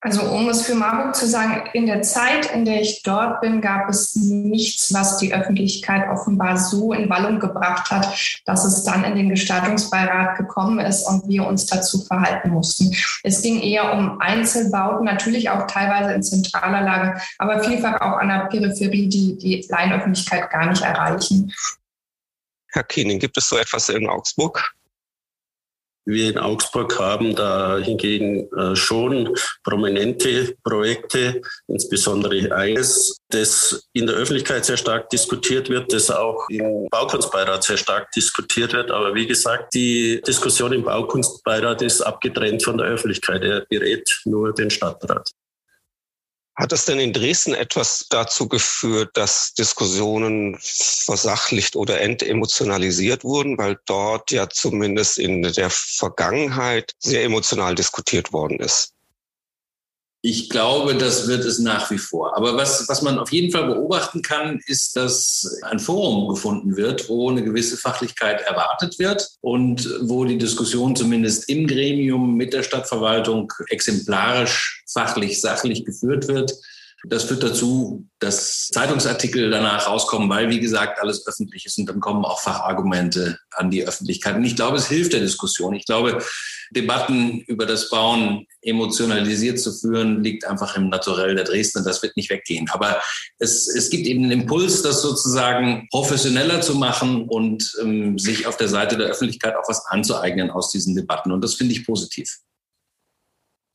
Also 0.00 0.22
um 0.22 0.48
es 0.48 0.64
für 0.64 0.76
Marburg 0.76 1.16
zu 1.16 1.26
sagen, 1.26 1.68
in 1.72 1.86
der 1.86 2.02
Zeit, 2.02 2.52
in 2.54 2.64
der 2.64 2.80
ich 2.80 3.02
dort 3.02 3.40
bin, 3.40 3.60
gab 3.60 3.88
es 3.88 4.14
nichts, 4.14 4.94
was 4.94 5.18
die 5.18 5.34
Öffentlichkeit 5.34 6.08
offenbar 6.08 6.56
so 6.56 6.92
in 6.92 7.10
Wallung 7.10 7.40
gebracht 7.40 7.90
hat, 7.90 8.40
dass 8.44 8.64
es 8.64 8.84
dann 8.84 9.02
in 9.02 9.16
den 9.16 9.28
Gestaltungsbeirat 9.28 10.38
gekommen 10.38 10.78
ist 10.78 11.02
und 11.08 11.26
wir 11.26 11.44
uns 11.44 11.66
dazu 11.66 12.00
verhalten 12.04 12.50
mussten. 12.50 12.94
Es 13.24 13.42
ging 13.42 13.60
eher 13.60 13.92
um 13.92 14.20
Einzelbauten, 14.20 15.04
natürlich 15.04 15.50
auch 15.50 15.66
teilweise 15.66 16.12
in 16.12 16.22
zentraler 16.22 16.82
Lage, 16.82 17.20
aber 17.38 17.64
vielfach 17.64 18.00
auch 18.00 18.18
an 18.18 18.28
der 18.28 18.46
Peripherie, 18.46 19.08
die 19.08 19.36
die 19.36 19.66
Laienöffentlichkeit 19.68 20.48
gar 20.50 20.66
nicht 20.66 20.82
erreichen. 20.82 21.52
Herr 22.68 22.84
Kiening, 22.84 23.18
gibt 23.18 23.36
es 23.36 23.48
so 23.48 23.56
etwas 23.56 23.88
in 23.88 24.08
Augsburg? 24.08 24.74
Wir 26.08 26.30
in 26.30 26.38
Augsburg 26.38 26.98
haben 26.98 27.34
da 27.34 27.78
hingegen 27.78 28.50
äh, 28.54 28.74
schon 28.74 29.34
prominente 29.62 30.56
Projekte, 30.64 31.42
insbesondere 31.66 32.54
eines, 32.54 33.18
das 33.28 33.88
in 33.92 34.06
der 34.06 34.16
Öffentlichkeit 34.16 34.64
sehr 34.64 34.78
stark 34.78 35.10
diskutiert 35.10 35.68
wird, 35.68 35.92
das 35.92 36.10
auch 36.10 36.48
im 36.48 36.88
Baukunstbeirat 36.90 37.62
sehr 37.62 37.76
stark 37.76 38.10
diskutiert 38.12 38.72
wird. 38.72 38.90
Aber 38.90 39.14
wie 39.14 39.26
gesagt, 39.26 39.74
die 39.74 40.22
Diskussion 40.26 40.72
im 40.72 40.84
Baukunstbeirat 40.84 41.82
ist 41.82 42.00
abgetrennt 42.00 42.62
von 42.62 42.78
der 42.78 42.86
Öffentlichkeit. 42.86 43.42
Er 43.42 43.66
berät 43.68 44.08
nur 44.24 44.54
den 44.54 44.70
Stadtrat. 44.70 45.30
Hat 46.58 46.72
es 46.72 46.86
denn 46.86 46.98
in 46.98 47.12
Dresden 47.12 47.54
etwas 47.54 48.06
dazu 48.10 48.48
geführt, 48.48 49.10
dass 49.16 49.54
Diskussionen 49.54 50.58
versachlicht 50.60 51.76
oder 51.76 52.00
entemotionalisiert 52.00 53.22
wurden, 53.22 53.56
weil 53.58 53.78
dort 53.86 54.32
ja 54.32 54.50
zumindest 54.50 55.18
in 55.18 55.42
der 55.42 55.70
Vergangenheit 55.70 56.94
sehr 56.98 57.22
emotional 57.22 57.76
diskutiert 57.76 58.32
worden 58.32 58.58
ist? 58.58 58.92
Ich 60.20 60.50
glaube, 60.50 60.96
das 60.96 61.28
wird 61.28 61.44
es 61.44 61.60
nach 61.60 61.92
wie 61.92 61.98
vor. 61.98 62.36
Aber 62.36 62.56
was, 62.56 62.88
was 62.88 63.02
man 63.02 63.20
auf 63.20 63.30
jeden 63.30 63.52
Fall 63.52 63.68
beobachten 63.72 64.20
kann, 64.20 64.60
ist, 64.66 64.96
dass 64.96 65.60
ein 65.62 65.78
Forum 65.78 66.28
gefunden 66.28 66.76
wird, 66.76 67.08
wo 67.08 67.30
eine 67.30 67.44
gewisse 67.44 67.76
Fachlichkeit 67.76 68.40
erwartet 68.40 68.98
wird 68.98 69.28
und 69.40 69.88
wo 70.02 70.24
die 70.24 70.38
Diskussion 70.38 70.96
zumindest 70.96 71.48
im 71.48 71.68
Gremium 71.68 72.34
mit 72.34 72.52
der 72.52 72.64
Stadtverwaltung 72.64 73.52
exemplarisch, 73.68 74.82
fachlich, 74.92 75.40
sachlich 75.40 75.84
geführt 75.84 76.26
wird. 76.26 76.52
Das 77.04 77.24
führt 77.24 77.44
dazu, 77.44 78.08
dass 78.18 78.68
Zeitungsartikel 78.68 79.50
danach 79.50 79.86
rauskommen, 79.86 80.28
weil, 80.28 80.50
wie 80.50 80.58
gesagt, 80.58 81.00
alles 81.00 81.24
öffentlich 81.26 81.64
ist 81.64 81.78
und 81.78 81.86
dann 81.86 82.00
kommen 82.00 82.24
auch 82.24 82.40
Fachargumente 82.40 83.38
an 83.52 83.70
die 83.70 83.86
Öffentlichkeit. 83.86 84.34
Und 84.34 84.44
ich 84.44 84.56
glaube, 84.56 84.78
es 84.78 84.88
hilft 84.88 85.12
der 85.12 85.20
Diskussion. 85.20 85.74
Ich 85.74 85.86
glaube, 85.86 86.20
Debatten 86.70 87.40
über 87.46 87.66
das 87.66 87.88
Bauen 87.88 88.46
emotionalisiert 88.62 89.60
zu 89.60 89.72
führen, 89.72 90.24
liegt 90.24 90.44
einfach 90.44 90.76
im 90.76 90.88
Naturell 90.88 91.36
der 91.36 91.44
Dresdner. 91.44 91.84
Das 91.84 92.02
wird 92.02 92.16
nicht 92.16 92.30
weggehen. 92.30 92.68
Aber 92.70 93.00
es, 93.38 93.68
es 93.68 93.90
gibt 93.90 94.06
eben 94.06 94.24
einen 94.24 94.42
Impuls, 94.42 94.82
das 94.82 95.00
sozusagen 95.00 95.86
professioneller 95.90 96.60
zu 96.60 96.74
machen 96.74 97.28
und 97.28 97.76
ähm, 97.80 98.18
sich 98.18 98.46
auf 98.48 98.56
der 98.56 98.68
Seite 98.68 98.96
der 98.96 99.06
Öffentlichkeit 99.06 99.54
auch 99.54 99.68
was 99.68 99.86
anzueignen 99.86 100.50
aus 100.50 100.72
diesen 100.72 100.96
Debatten. 100.96 101.30
Und 101.30 101.42
das 101.42 101.54
finde 101.54 101.74
ich 101.74 101.86
positiv. 101.86 102.38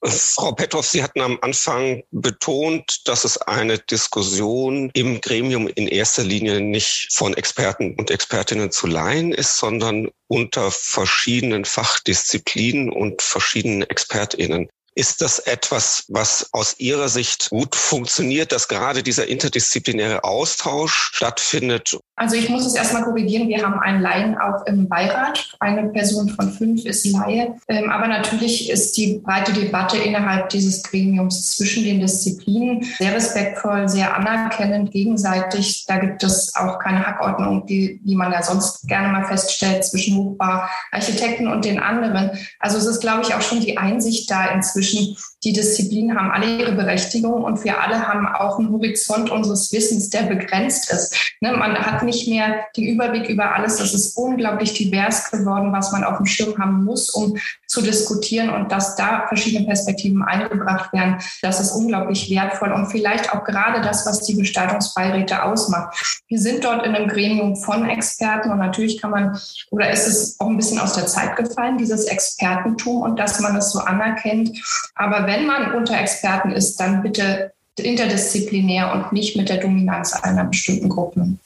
Frau 0.05 0.51
Petroff, 0.51 0.86
Sie 0.86 1.01
hatten 1.01 1.22
am 1.22 1.38
Anfang 1.41 2.03
betont, 2.12 3.07
dass 3.07 3.24
es 3.24 3.38
eine 3.38 3.77
Diskussion 3.77 4.91
im 4.93 5.22
Gremium 5.22 5.67
in 5.67 5.88
erster 5.88 6.24
Linie 6.24 6.60
nicht 6.60 7.13
von 7.13 7.33
Experten 7.33 7.95
und 7.95 8.12
Expertinnen 8.12 8.72
zu 8.72 8.88
leihen 8.88 9.31
ist, 9.31 9.57
sondern 9.57 10.10
unter 10.27 10.72
verschiedenen 10.72 11.63
Fachdisziplinen 11.63 12.91
und 12.91 13.22
verschiedenen 13.22 13.83
Expertinnen. 13.83 14.69
Ist 14.95 15.21
das 15.21 15.39
etwas, 15.39 16.05
was 16.07 16.50
aus 16.51 16.75
Ihrer 16.79 17.09
Sicht 17.09 17.50
gut 17.50 17.75
funktioniert, 17.75 18.51
dass 18.51 18.67
gerade 18.67 19.01
dieser 19.01 19.27
interdisziplinäre 19.27 20.23
Austausch 20.23 21.12
stattfindet? 21.13 21.97
Also 22.15 22.35
ich 22.35 22.47
muss 22.47 22.63
es 22.63 22.75
erstmal 22.75 23.03
korrigieren. 23.03 23.47
Wir 23.47 23.65
haben 23.65 23.79
einen 23.79 24.01
Laien 24.01 24.38
auch 24.38 24.65
im 24.67 24.88
Beirat. 24.88 25.55
Eine 25.59 25.89
Person 25.89 26.29
von 26.29 26.53
fünf 26.53 26.85
ist 26.85 27.05
Laie. 27.07 27.55
Ähm, 27.67 27.89
aber 27.89 28.07
natürlich 28.07 28.69
ist 28.69 28.95
die 28.97 29.19
breite 29.23 29.51
Debatte 29.51 29.97
innerhalb 29.97 30.50
dieses 30.50 30.83
Gremiums 30.83 31.55
zwischen 31.55 31.83
den 31.83 32.00
Disziplinen 32.00 32.83
sehr 33.00 33.15
respektvoll, 33.15 33.89
sehr 33.89 34.15
anerkennend, 34.15 34.91
gegenseitig. 34.91 35.85
Da 35.88 35.97
gibt 35.97 36.21
es 36.21 36.55
auch 36.55 36.77
keine 36.77 37.03
Hackordnung, 37.03 37.65
die, 37.65 38.00
die 38.03 38.15
man 38.15 38.31
ja 38.31 38.43
sonst 38.43 38.88
gerne 38.88 39.07
mal 39.07 39.25
feststellt 39.25 39.83
zwischen 39.83 40.15
Hochbauarchitekten 40.15 41.47
und 41.47 41.65
den 41.65 41.79
anderen. 41.79 42.31
Also 42.59 42.77
es 42.77 42.85
ist, 42.85 43.01
glaube 43.01 43.23
ich, 43.23 43.33
auch 43.33 43.41
schon 43.41 43.59
die 43.59 43.79
Einsicht 43.79 44.29
da 44.29 44.51
inzwischen, 44.51 44.82
zwischen 44.83 45.17
die 45.43 45.53
Disziplinen 45.53 46.17
haben 46.17 46.31
alle 46.31 46.57
ihre 46.57 46.71
Berechtigung 46.71 47.43
und 47.43 47.63
wir 47.63 47.81
alle 47.81 48.07
haben 48.07 48.27
auch 48.27 48.59
einen 48.59 48.71
Horizont 48.71 49.29
unseres 49.29 49.71
Wissens, 49.71 50.09
der 50.09 50.23
begrenzt 50.23 50.91
ist. 50.91 51.15
Ne, 51.41 51.51
man 51.53 51.77
hat 51.77 52.03
nicht 52.03 52.27
mehr 52.27 52.65
den 52.77 52.85
Überblick 52.85 53.27
über 53.29 53.55
alles. 53.55 53.77
Das 53.77 53.93
ist 53.93 54.17
unglaublich 54.17 54.73
divers 54.73 55.31
geworden, 55.31 55.71
was 55.73 55.91
man 55.91 56.03
auf 56.03 56.17
dem 56.17 56.25
Schirm 56.25 56.57
haben 56.57 56.83
muss, 56.85 57.09
um 57.09 57.38
zu 57.67 57.81
diskutieren 57.81 58.50
und 58.51 58.71
dass 58.71 58.95
da 58.95 59.25
verschiedene 59.27 59.65
Perspektiven 59.65 60.23
eingebracht 60.23 60.93
werden. 60.93 61.17
Das 61.41 61.59
ist 61.59 61.71
unglaublich 61.71 62.29
wertvoll 62.29 62.71
und 62.71 62.91
vielleicht 62.91 63.33
auch 63.33 63.43
gerade 63.43 63.81
das, 63.81 64.05
was 64.05 64.21
die 64.21 64.35
Gestaltungsbeiräte 64.35 65.43
ausmacht. 65.43 66.21
Wir 66.27 66.39
sind 66.39 66.63
dort 66.63 66.85
in 66.85 66.95
einem 66.95 67.07
Gremium 67.07 67.55
von 67.55 67.89
Experten 67.89 68.51
und 68.51 68.59
natürlich 68.59 69.01
kann 69.01 69.12
man, 69.12 69.39
oder 69.71 69.91
ist 69.91 70.07
es 70.07 70.39
auch 70.39 70.47
ein 70.47 70.57
bisschen 70.57 70.79
aus 70.79 70.93
der 70.93 71.07
Zeit 71.07 71.35
gefallen, 71.35 71.77
dieses 71.77 72.05
Expertentum 72.05 73.01
und 73.01 73.17
dass 73.17 73.39
man 73.39 73.55
es 73.55 73.71
so 73.71 73.79
anerkennt. 73.79 74.51
Aber 74.95 75.25
wenn 75.25 75.32
man 75.41 75.73
unter 75.73 75.99
Experten 75.99 76.51
ist, 76.51 76.77
dann 76.77 77.01
bitte 77.01 77.51
interdisziplinär 77.77 78.93
und 78.93 79.13
nicht 79.13 79.35
mit 79.35 79.49
der 79.49 79.57
Dominanz 79.57 80.13
einer 80.13 80.45
bestimmten 80.45 80.89
Gruppe. 80.89 81.37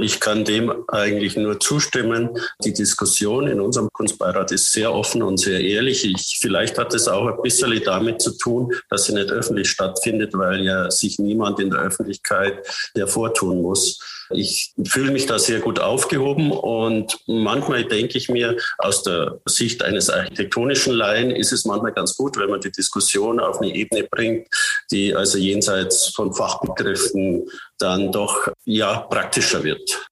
Ich 0.00 0.20
kann 0.20 0.44
dem 0.44 0.72
eigentlich 0.88 1.36
nur 1.36 1.60
zustimmen. 1.60 2.30
Die 2.64 2.72
Diskussion 2.72 3.46
in 3.46 3.60
unserem 3.60 3.90
Kunstbeirat 3.92 4.50
ist 4.50 4.72
sehr 4.72 4.92
offen 4.92 5.22
und 5.22 5.38
sehr 5.38 5.60
ehrlich. 5.60 6.04
Ich, 6.04 6.38
vielleicht 6.40 6.78
hat 6.78 6.94
es 6.94 7.08
auch 7.08 7.26
ein 7.26 7.42
bisschen 7.42 7.78
damit 7.84 8.22
zu 8.22 8.36
tun, 8.38 8.72
dass 8.88 9.04
sie 9.04 9.12
nicht 9.12 9.30
öffentlich 9.30 9.70
stattfindet, 9.70 10.32
weil 10.32 10.62
ja 10.62 10.90
sich 10.90 11.18
niemand 11.18 11.60
in 11.60 11.70
der 11.70 11.80
Öffentlichkeit 11.80 12.66
hervortun 12.94 13.60
muss. 13.60 14.00
Ich 14.30 14.72
fühle 14.86 15.12
mich 15.12 15.26
da 15.26 15.38
sehr 15.38 15.60
gut 15.60 15.78
aufgehoben 15.78 16.52
und 16.52 17.18
manchmal 17.26 17.84
denke 17.84 18.16
ich 18.16 18.30
mir, 18.30 18.56
aus 18.78 19.02
der 19.02 19.40
Sicht 19.46 19.82
eines 19.82 20.08
architektonischen 20.08 20.94
Laien 20.94 21.30
ist 21.30 21.52
es 21.52 21.66
manchmal 21.66 21.92
ganz 21.92 22.16
gut, 22.16 22.38
wenn 22.38 22.48
man 22.48 22.60
die 22.60 22.72
Diskussion 22.72 23.40
auf 23.40 23.60
eine 23.60 23.74
Ebene 23.74 24.04
bringt, 24.10 24.48
die 24.90 25.14
also 25.14 25.36
jenseits 25.36 26.08
von 26.08 26.32
Fachbegriffen 26.32 27.46
dann 27.82 28.12
doch 28.12 28.48
ja 28.64 29.00
praktischer 29.00 29.64
wird. 29.64 30.08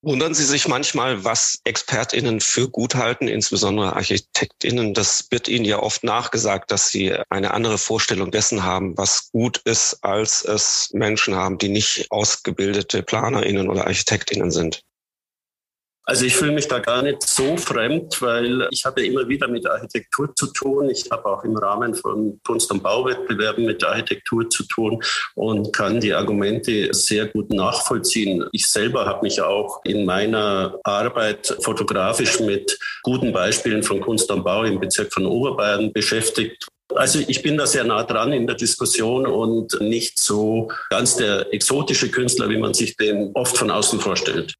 Wundern 0.00 0.32
Sie 0.32 0.44
sich 0.44 0.68
manchmal, 0.68 1.24
was 1.24 1.58
ExpertInnen 1.64 2.40
für 2.40 2.68
gut 2.68 2.94
halten, 2.94 3.26
insbesondere 3.26 3.96
ArchitektInnen? 3.96 4.94
Das 4.94 5.26
wird 5.32 5.48
Ihnen 5.48 5.64
ja 5.64 5.80
oft 5.80 6.04
nachgesagt, 6.04 6.70
dass 6.70 6.90
Sie 6.90 7.12
eine 7.30 7.52
andere 7.52 7.78
Vorstellung 7.78 8.30
dessen 8.30 8.62
haben, 8.62 8.96
was 8.96 9.32
gut 9.32 9.58
ist, 9.64 10.04
als 10.04 10.44
es 10.44 10.90
Menschen 10.92 11.34
haben, 11.34 11.58
die 11.58 11.68
nicht 11.68 12.06
ausgebildete 12.10 13.02
PlanerInnen 13.02 13.68
oder 13.68 13.88
ArchitektInnen 13.88 14.52
sind. 14.52 14.82
Also 16.08 16.24
ich 16.24 16.34
fühle 16.34 16.52
mich 16.52 16.66
da 16.66 16.78
gar 16.78 17.02
nicht 17.02 17.22
so 17.22 17.58
fremd, 17.58 18.22
weil 18.22 18.66
ich 18.70 18.86
habe 18.86 19.04
immer 19.04 19.28
wieder 19.28 19.46
mit 19.46 19.68
Architektur 19.68 20.34
zu 20.34 20.46
tun. 20.46 20.88
Ich 20.88 21.10
habe 21.10 21.26
auch 21.26 21.44
im 21.44 21.54
Rahmen 21.54 21.94
von 21.94 22.40
Kunst- 22.46 22.72
und 22.72 22.82
Bauwettbewerben 22.82 23.66
mit 23.66 23.84
Architektur 23.84 24.48
zu 24.48 24.66
tun 24.66 25.02
und 25.34 25.70
kann 25.70 26.00
die 26.00 26.14
Argumente 26.14 26.94
sehr 26.94 27.26
gut 27.26 27.50
nachvollziehen. 27.52 28.46
Ich 28.52 28.68
selber 28.68 29.04
habe 29.04 29.20
mich 29.20 29.42
auch 29.42 29.82
in 29.84 30.06
meiner 30.06 30.80
Arbeit 30.82 31.54
fotografisch 31.60 32.40
mit 32.40 32.78
guten 33.02 33.30
Beispielen 33.34 33.82
von 33.82 34.00
Kunst 34.00 34.30
und 34.30 34.44
Bau 34.44 34.64
im 34.64 34.80
Bezirk 34.80 35.12
von 35.12 35.26
Oberbayern 35.26 35.92
beschäftigt. 35.92 36.68
Also 36.94 37.18
ich 37.18 37.42
bin 37.42 37.58
da 37.58 37.66
sehr 37.66 37.84
nah 37.84 38.02
dran 38.02 38.32
in 38.32 38.46
der 38.46 38.56
Diskussion 38.56 39.26
und 39.26 39.78
nicht 39.82 40.18
so 40.18 40.70
ganz 40.88 41.16
der 41.16 41.52
exotische 41.52 42.10
Künstler, 42.10 42.48
wie 42.48 42.56
man 42.56 42.72
sich 42.72 42.96
den 42.96 43.32
oft 43.34 43.58
von 43.58 43.70
außen 43.70 44.00
vorstellt. 44.00 44.54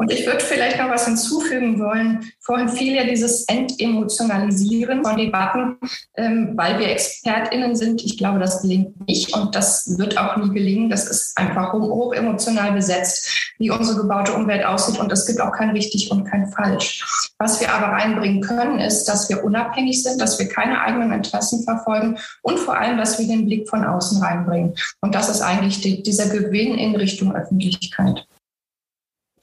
Und 0.00 0.12
ich 0.12 0.24
würde 0.26 0.38
vielleicht 0.38 0.78
noch 0.78 0.90
was 0.90 1.06
hinzufügen 1.06 1.80
wollen. 1.80 2.24
Vorhin 2.38 2.68
fiel 2.68 2.94
ja 2.94 3.02
dieses 3.02 3.44
Entemotionalisieren 3.48 5.04
von 5.04 5.16
Debatten, 5.16 5.76
ähm, 6.16 6.52
weil 6.54 6.78
wir 6.78 6.88
ExpertInnen 6.88 7.74
sind. 7.74 8.04
Ich 8.04 8.16
glaube, 8.16 8.38
das 8.38 8.62
gelingt 8.62 9.08
nicht 9.08 9.34
und 9.34 9.56
das 9.56 9.98
wird 9.98 10.16
auch 10.16 10.36
nie 10.36 10.54
gelingen. 10.54 10.88
Das 10.88 11.08
ist 11.08 11.36
einfach 11.36 11.72
hoch, 11.72 12.12
emotional 12.12 12.72
besetzt, 12.72 13.52
wie 13.58 13.72
unsere 13.72 14.02
gebaute 14.02 14.34
Umwelt 14.34 14.64
aussieht 14.64 15.00
und 15.00 15.10
es 15.10 15.26
gibt 15.26 15.40
auch 15.40 15.50
kein 15.50 15.70
richtig 15.70 16.12
und 16.12 16.22
kein 16.24 16.46
falsch. 16.46 17.30
Was 17.38 17.60
wir 17.60 17.72
aber 17.72 17.88
reinbringen 17.88 18.40
können, 18.40 18.78
ist, 18.78 19.06
dass 19.06 19.28
wir 19.28 19.42
unabhängig 19.42 20.04
sind, 20.04 20.20
dass 20.20 20.38
wir 20.38 20.48
keine 20.48 20.80
eigenen 20.80 21.10
Interessen 21.10 21.64
verfolgen 21.64 22.18
und 22.42 22.60
vor 22.60 22.78
allem, 22.78 22.98
dass 22.98 23.18
wir 23.18 23.26
den 23.26 23.46
Blick 23.46 23.68
von 23.68 23.84
außen 23.84 24.22
reinbringen. 24.22 24.76
Und 25.00 25.16
das 25.16 25.28
ist 25.28 25.40
eigentlich 25.40 25.80
die, 25.80 26.04
dieser 26.04 26.28
Gewinn 26.28 26.78
in 26.78 26.94
Richtung 26.94 27.34
Öffentlichkeit 27.34 28.27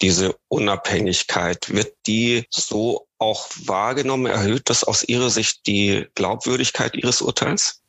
diese 0.02 0.36
Unabhängigkeit, 0.48 1.74
wird 1.74 1.94
die 2.08 2.46
so 2.50 3.08
auch 3.18 3.48
wahrgenommen? 3.66 4.26
Erhöht 4.26 4.70
das 4.70 4.84
aus 4.84 5.04
Ihrer 5.04 5.30
Sicht 5.30 5.68
die 5.68 6.08
Glaubwürdigkeit 6.16 6.96
Ihres 6.96 7.22
Urteils? 7.22 7.82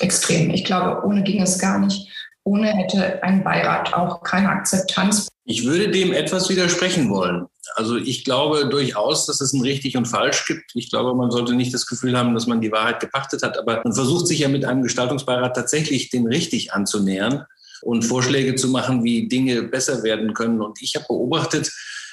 Extrem. 0.00 0.50
Ich 0.50 0.64
glaube, 0.64 1.06
ohne 1.06 1.22
ging 1.22 1.42
es 1.42 1.58
gar 1.58 1.78
nicht. 1.78 2.08
Ohne 2.44 2.72
hätte 2.72 3.22
ein 3.22 3.44
Beirat 3.44 3.94
auch 3.94 4.22
keine 4.22 4.48
Akzeptanz. 4.48 5.28
Ich 5.44 5.64
würde 5.64 5.90
dem 5.90 6.12
etwas 6.12 6.48
widersprechen 6.48 7.08
wollen. 7.08 7.46
Also 7.74 7.96
ich 7.96 8.24
glaube 8.24 8.68
durchaus, 8.68 9.26
dass 9.26 9.40
es 9.40 9.52
ein 9.52 9.62
richtig 9.62 9.96
und 9.96 10.06
falsch 10.06 10.46
gibt. 10.46 10.72
Ich 10.74 10.90
glaube, 10.90 11.14
man 11.14 11.30
sollte 11.30 11.54
nicht 11.54 11.72
das 11.72 11.86
Gefühl 11.86 12.18
haben, 12.18 12.34
dass 12.34 12.46
man 12.46 12.60
die 12.60 12.72
Wahrheit 12.72 13.00
gepachtet 13.00 13.42
hat, 13.42 13.58
aber 13.58 13.80
man 13.84 13.94
versucht 13.94 14.26
sich 14.26 14.40
ja 14.40 14.48
mit 14.48 14.64
einem 14.64 14.82
Gestaltungsbeirat 14.82 15.54
tatsächlich 15.54 16.10
den 16.10 16.26
richtig 16.26 16.72
anzunähern 16.72 17.46
und 17.82 18.02
Vorschläge 18.02 18.54
zu 18.54 18.68
machen, 18.68 19.04
wie 19.04 19.28
Dinge 19.28 19.62
besser 19.64 20.02
werden 20.02 20.34
können. 20.34 20.60
Und 20.60 20.80
ich 20.80 20.94
habe 20.94 21.06
beobachtet, 21.08 21.70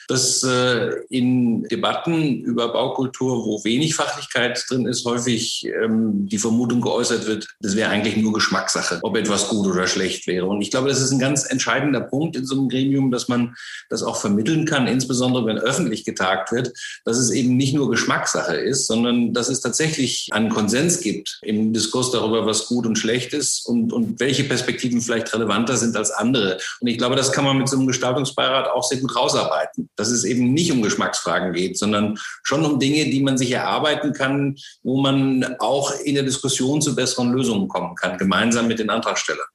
dass 0.09 0.41
äh, 0.41 0.89
in 1.09 1.63
Debatten 1.65 2.41
über 2.41 2.73
Baukultur, 2.73 3.45
wo 3.45 3.63
wenig 3.63 3.93
Fachlichkeit 3.93 4.65
drin 4.67 4.87
ist, 4.87 5.05
häufig 5.05 5.69
ähm, 5.83 6.27
die 6.27 6.39
Vermutung 6.39 6.81
geäußert 6.81 7.27
wird, 7.27 7.47
das 7.59 7.75
wäre 7.75 7.91
eigentlich 7.91 8.17
nur 8.17 8.33
Geschmackssache, 8.33 8.99
ob 9.03 9.15
etwas 9.15 9.49
gut 9.49 9.67
oder 9.67 9.85
schlecht 9.85 10.25
wäre. 10.25 10.47
Und 10.47 10.61
ich 10.61 10.71
glaube, 10.71 10.89
das 10.89 10.99
ist 10.99 11.11
ein 11.11 11.19
ganz 11.19 11.47
entscheidender 11.49 12.01
Punkt 12.01 12.35
in 12.35 12.45
so 12.45 12.55
einem 12.55 12.69
Gremium, 12.69 13.11
dass 13.11 13.27
man 13.27 13.55
das 13.89 14.01
auch 14.01 14.15
vermitteln 14.15 14.65
kann, 14.65 14.87
insbesondere 14.87 15.45
wenn 15.45 15.59
öffentlich 15.59 16.03
getagt 16.05 16.51
wird, 16.51 16.73
dass 17.05 17.17
es 17.17 17.29
eben 17.29 17.55
nicht 17.55 17.75
nur 17.75 17.91
Geschmackssache 17.91 18.55
ist, 18.55 18.87
sondern 18.87 19.33
dass 19.35 19.47
es 19.47 19.61
tatsächlich 19.61 20.29
einen 20.31 20.49
Konsens 20.49 21.01
gibt 21.01 21.37
im 21.43 21.71
Diskurs 21.71 22.09
darüber, 22.09 22.47
was 22.47 22.65
gut 22.65 22.87
und 22.87 22.97
schlecht 22.97 23.33
ist 23.33 23.63
und, 23.67 23.93
und 23.93 24.19
welche 24.19 24.43
Perspektiven 24.43 25.01
vielleicht 25.01 25.31
relevanter 25.35 25.77
sind 25.77 25.95
als 25.95 26.09
andere. 26.09 26.57
Und 26.79 26.87
ich 26.87 26.97
glaube, 26.97 27.15
das 27.15 27.31
kann 27.31 27.45
man 27.45 27.59
mit 27.59 27.69
so 27.69 27.77
einem 27.77 27.85
Gestaltungsbeirat 27.85 28.71
auch 28.71 28.83
sehr 28.83 28.97
gut 28.97 29.15
rausarbeiten 29.15 29.87
dass 29.99 30.09
es 30.09 30.23
eben 30.23 30.53
nicht 30.53 30.71
um 30.71 30.81
Geschmacksfragen 30.81 31.53
geht, 31.53 31.77
sondern 31.77 32.17
schon 32.43 32.65
um 32.65 32.79
Dinge, 32.79 33.05
die 33.05 33.21
man 33.21 33.38
sich 33.38 33.51
erarbeiten 33.51 34.13
kann, 34.13 34.55
wo 34.83 35.01
man 35.01 35.55
auch 35.59 35.91
in 36.03 36.15
der 36.15 36.23
Diskussion 36.23 36.81
zu 36.81 36.95
besseren 36.95 37.31
Lösungen 37.31 37.67
kommen 37.67 37.95
kann, 37.95 38.17
gemeinsam 38.17 38.67
mit 38.67 38.79
den 38.79 38.89
Antragstellern. 38.89 39.47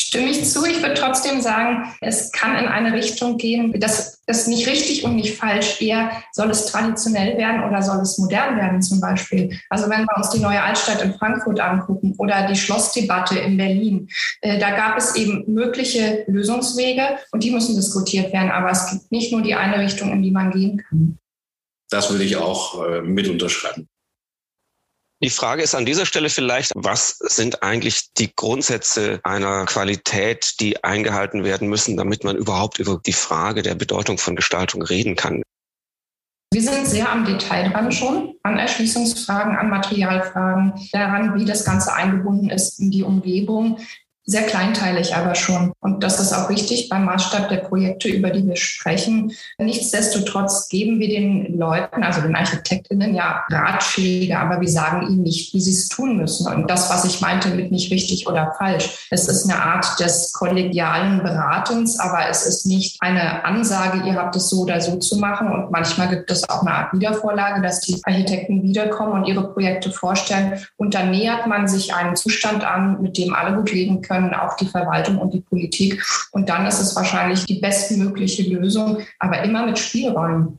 Stimme 0.00 0.30
ich 0.30 0.46
zu. 0.46 0.64
Ich 0.64 0.80
würde 0.80 0.94
trotzdem 0.94 1.42
sagen, 1.42 1.92
es 2.00 2.32
kann 2.32 2.56
in 2.56 2.66
eine 2.66 2.94
Richtung 2.94 3.36
gehen, 3.36 3.78
dass 3.78 4.22
es 4.24 4.46
nicht 4.46 4.66
richtig 4.66 5.04
und 5.04 5.14
nicht 5.14 5.36
falsch. 5.36 5.82
Eher 5.82 6.10
soll 6.32 6.48
es 6.50 6.64
traditionell 6.64 7.36
werden 7.36 7.62
oder 7.64 7.82
soll 7.82 8.00
es 8.00 8.16
modern 8.16 8.56
werden 8.56 8.80
zum 8.80 8.98
Beispiel. 8.98 9.60
Also 9.68 9.90
wenn 9.90 10.06
wir 10.06 10.16
uns 10.16 10.30
die 10.30 10.40
neue 10.40 10.62
Altstadt 10.62 11.02
in 11.02 11.12
Frankfurt 11.12 11.60
angucken 11.60 12.14
oder 12.16 12.46
die 12.46 12.56
Schlossdebatte 12.56 13.38
in 13.40 13.58
Berlin, 13.58 14.08
äh, 14.40 14.58
da 14.58 14.70
gab 14.70 14.96
es 14.96 15.16
eben 15.16 15.44
mögliche 15.46 16.24
Lösungswege 16.28 17.18
und 17.32 17.44
die 17.44 17.50
müssen 17.50 17.76
diskutiert 17.76 18.32
werden. 18.32 18.50
Aber 18.50 18.70
es 18.70 18.90
gibt 18.90 19.12
nicht 19.12 19.32
nur 19.32 19.42
die 19.42 19.54
eine 19.54 19.80
Richtung, 19.80 20.12
in 20.12 20.22
die 20.22 20.30
man 20.30 20.50
gehen 20.50 20.82
kann. 20.88 21.18
Das 21.90 22.10
würde 22.10 22.24
ich 22.24 22.36
auch 22.36 22.86
äh, 22.86 23.02
mit 23.02 23.28
unterschreiben. 23.28 23.89
Die 25.22 25.30
Frage 25.30 25.62
ist 25.62 25.74
an 25.74 25.84
dieser 25.84 26.06
Stelle 26.06 26.30
vielleicht, 26.30 26.72
was 26.74 27.18
sind 27.18 27.62
eigentlich 27.62 28.14
die 28.14 28.34
Grundsätze 28.34 29.20
einer 29.22 29.66
Qualität, 29.66 30.54
die 30.60 30.82
eingehalten 30.82 31.44
werden 31.44 31.68
müssen, 31.68 31.98
damit 31.98 32.24
man 32.24 32.36
überhaupt 32.36 32.78
über 32.78 32.98
die 33.04 33.12
Frage 33.12 33.60
der 33.60 33.74
Bedeutung 33.74 34.16
von 34.16 34.34
Gestaltung 34.34 34.80
reden 34.80 35.16
kann? 35.16 35.42
Wir 36.52 36.62
sind 36.62 36.86
sehr 36.86 37.12
am 37.12 37.26
Detail 37.26 37.70
dran 37.70 37.92
schon, 37.92 38.34
an 38.42 38.58
Erschließungsfragen, 38.58 39.56
an 39.56 39.68
Materialfragen, 39.68 40.72
daran, 40.90 41.38
wie 41.38 41.44
das 41.44 41.64
Ganze 41.64 41.92
eingebunden 41.92 42.48
ist 42.48 42.80
in 42.80 42.90
die 42.90 43.02
Umgebung, 43.02 43.78
sehr 44.30 44.42
kleinteilig 44.42 45.16
aber 45.16 45.34
schon. 45.34 45.72
Und 45.80 46.04
das 46.04 46.20
ist 46.20 46.32
auch 46.32 46.48
wichtig 46.48 46.88
beim 46.88 47.04
Maßstab 47.04 47.48
der 47.48 47.56
Projekte, 47.56 48.08
über 48.08 48.30
die 48.30 48.46
wir 48.46 48.56
sprechen. 48.56 49.32
Nichtsdestotrotz 49.58 50.68
geben 50.68 51.00
wir 51.00 51.08
den 51.08 51.58
Leuten, 51.58 52.04
also 52.04 52.20
den 52.20 52.36
ArchitektInnen, 52.36 53.14
ja 53.14 53.44
Ratschläge, 53.50 54.38
aber 54.38 54.60
wir 54.60 54.68
sagen 54.68 55.08
ihnen 55.08 55.22
nicht, 55.22 55.52
wie 55.52 55.60
sie 55.60 55.72
es 55.72 55.88
tun 55.88 56.16
müssen. 56.16 56.46
Und 56.46 56.70
das, 56.70 56.88
was 56.90 57.04
ich 57.04 57.20
meinte 57.20 57.48
mit 57.48 57.72
nicht 57.72 57.90
richtig 57.90 58.28
oder 58.28 58.54
falsch, 58.56 59.08
es 59.10 59.26
ist 59.26 59.50
eine 59.50 59.60
Art 59.60 59.98
des 59.98 60.32
kollegialen 60.32 61.22
Beratens, 61.24 61.98
aber 61.98 62.28
es 62.28 62.46
ist 62.46 62.66
nicht 62.66 63.02
eine 63.02 63.44
Ansage, 63.44 64.06
ihr 64.06 64.14
habt 64.14 64.36
es 64.36 64.48
so 64.48 64.60
oder 64.60 64.80
so 64.80 64.96
zu 64.96 65.18
machen. 65.18 65.50
Und 65.50 65.72
manchmal 65.72 66.08
gibt 66.08 66.30
es 66.30 66.48
auch 66.48 66.62
eine 66.62 66.72
Art 66.72 66.92
Wiedervorlage, 66.92 67.62
dass 67.62 67.80
die 67.80 68.00
Architekten 68.04 68.62
wiederkommen 68.62 69.12
und 69.12 69.24
ihre 69.24 69.52
Projekte 69.52 69.90
vorstellen. 69.90 70.60
Und 70.76 70.94
dann 70.94 71.10
nähert 71.10 71.48
man 71.48 71.66
sich 71.66 71.94
einem 71.94 72.14
Zustand 72.14 72.62
an, 72.62 73.02
mit 73.02 73.18
dem 73.18 73.34
alle 73.34 73.56
gut 73.56 73.72
leben 73.72 74.02
können 74.02 74.19
können, 74.20 74.34
auch 74.34 74.56
die 74.56 74.66
Verwaltung 74.66 75.18
und 75.18 75.32
die 75.32 75.40
Politik. 75.40 76.02
Und 76.32 76.48
dann 76.48 76.66
ist 76.66 76.80
es 76.80 76.94
wahrscheinlich 76.96 77.44
die 77.46 77.60
bestmögliche 77.60 78.42
Lösung, 78.42 78.98
aber 79.18 79.42
immer 79.42 79.66
mit 79.66 79.78
Spielräumen. 79.78 80.58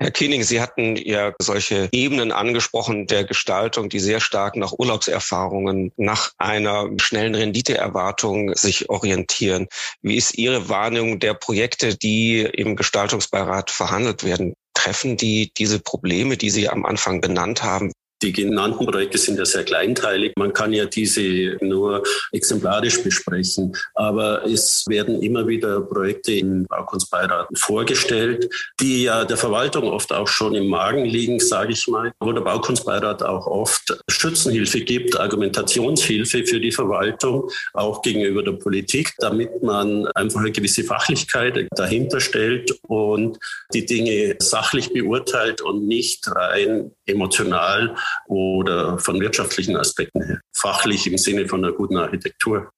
Herr 0.00 0.10
Kiening, 0.10 0.42
Sie 0.42 0.60
hatten 0.60 0.96
ja 0.96 1.32
solche 1.40 1.88
Ebenen 1.92 2.32
angesprochen 2.32 3.06
der 3.06 3.22
Gestaltung, 3.22 3.88
die 3.88 4.00
sehr 4.00 4.18
stark 4.18 4.56
nach 4.56 4.72
Urlaubserfahrungen, 4.72 5.92
nach 5.96 6.32
einer 6.38 6.88
schnellen 6.96 7.36
Renditeerwartung 7.36 8.52
sich 8.56 8.90
orientieren. 8.90 9.68
Wie 10.00 10.16
ist 10.16 10.36
Ihre 10.36 10.68
Wahrnehmung 10.68 11.20
der 11.20 11.34
Projekte, 11.34 11.96
die 11.96 12.40
im 12.40 12.74
Gestaltungsbeirat 12.74 13.70
verhandelt 13.70 14.24
werden? 14.24 14.54
Treffen 14.74 15.16
die 15.16 15.52
diese 15.56 15.78
Probleme, 15.78 16.36
die 16.36 16.50
Sie 16.50 16.68
am 16.68 16.84
Anfang 16.84 17.20
benannt 17.20 17.62
haben? 17.62 17.92
Die 18.22 18.32
genannten 18.32 18.86
Projekte 18.86 19.18
sind 19.18 19.38
ja 19.38 19.44
sehr 19.44 19.64
kleinteilig. 19.64 20.32
Man 20.36 20.52
kann 20.52 20.72
ja 20.72 20.86
diese 20.86 21.56
nur 21.60 22.02
exemplarisch 22.30 23.02
besprechen. 23.02 23.76
Aber 23.94 24.46
es 24.46 24.84
werden 24.88 25.22
immer 25.22 25.46
wieder 25.46 25.80
Projekte 25.80 26.32
im 26.32 26.66
Baukunstbeirat 26.66 27.48
vorgestellt, 27.54 28.48
die 28.80 29.04
ja 29.04 29.24
der 29.24 29.36
Verwaltung 29.36 29.84
oft 29.84 30.12
auch 30.12 30.28
schon 30.28 30.54
im 30.54 30.68
Magen 30.68 31.04
liegen, 31.04 31.40
sage 31.40 31.72
ich 31.72 31.88
mal, 31.88 32.12
wo 32.20 32.32
der 32.32 32.42
Baukunstbeirat 32.42 33.22
auch 33.22 33.46
oft 33.46 33.98
Schützenhilfe 34.08 34.80
gibt, 34.80 35.18
Argumentationshilfe 35.18 36.46
für 36.46 36.60
die 36.60 36.72
Verwaltung, 36.72 37.50
auch 37.74 38.02
gegenüber 38.02 38.42
der 38.42 38.52
Politik, 38.52 39.14
damit 39.18 39.62
man 39.62 40.06
einfach 40.14 40.40
eine 40.40 40.52
gewisse 40.52 40.84
Fachlichkeit 40.84 41.66
dahinter 41.74 42.20
stellt 42.20 42.70
und 42.86 43.38
die 43.74 43.84
Dinge 43.84 44.36
sachlich 44.38 44.92
beurteilt 44.92 45.60
und 45.60 45.86
nicht 45.86 46.28
rein 46.28 46.92
emotional 47.12 47.96
oder 48.26 48.98
von 48.98 49.20
wirtschaftlichen 49.20 49.76
Aspekten 49.76 50.22
her. 50.22 50.40
Fachlich 50.52 51.06
im 51.06 51.18
Sinne 51.18 51.48
von 51.48 51.64
einer 51.64 51.72
guten 51.72 51.96
Architektur. 51.96 52.70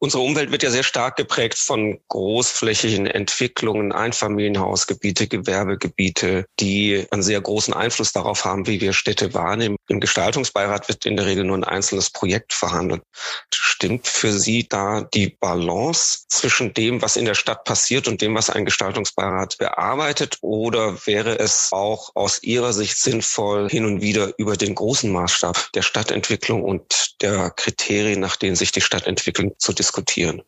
Unsere 0.00 0.22
Umwelt 0.22 0.52
wird 0.52 0.62
ja 0.62 0.70
sehr 0.70 0.84
stark 0.84 1.16
geprägt 1.16 1.58
von 1.58 1.98
großflächigen 2.06 3.08
Entwicklungen, 3.08 3.90
Einfamilienhausgebiete, 3.90 5.26
Gewerbegebiete, 5.26 6.46
die 6.60 7.04
einen 7.10 7.24
sehr 7.24 7.40
großen 7.40 7.74
Einfluss 7.74 8.12
darauf 8.12 8.44
haben, 8.44 8.68
wie 8.68 8.80
wir 8.80 8.92
Städte 8.92 9.34
wahrnehmen. 9.34 9.76
Im 9.88 9.98
Gestaltungsbeirat 9.98 10.88
wird 10.88 11.04
in 11.04 11.16
der 11.16 11.26
Regel 11.26 11.42
nur 11.42 11.56
ein 11.58 11.64
einzelnes 11.64 12.10
Projekt 12.10 12.52
verhandelt. 12.52 13.02
Stimmt 13.80 14.08
für 14.08 14.32
Sie 14.32 14.68
da 14.68 15.02
die 15.02 15.28
Balance 15.28 16.24
zwischen 16.26 16.74
dem, 16.74 17.00
was 17.00 17.16
in 17.16 17.26
der 17.26 17.34
Stadt 17.34 17.62
passiert 17.62 18.08
und 18.08 18.20
dem, 18.20 18.34
was 18.34 18.50
ein 18.50 18.64
Gestaltungsbeirat 18.64 19.56
bearbeitet? 19.58 20.38
Oder 20.40 21.06
wäre 21.06 21.38
es 21.38 21.68
auch 21.70 22.10
aus 22.16 22.42
Ihrer 22.42 22.72
Sicht 22.72 22.98
sinnvoll, 22.98 23.68
hin 23.70 23.84
und 23.84 24.00
wieder 24.00 24.32
über 24.36 24.56
den 24.56 24.74
großen 24.74 25.12
Maßstab 25.12 25.70
der 25.74 25.82
Stadtentwicklung 25.82 26.64
und 26.64 27.22
der 27.22 27.50
Kriterien, 27.50 28.18
nach 28.18 28.34
denen 28.34 28.56
sich 28.56 28.72
die 28.72 28.80
Stadt 28.80 29.06
entwickelt, 29.06 29.60
zu 29.60 29.72
diskutieren? 29.72 30.42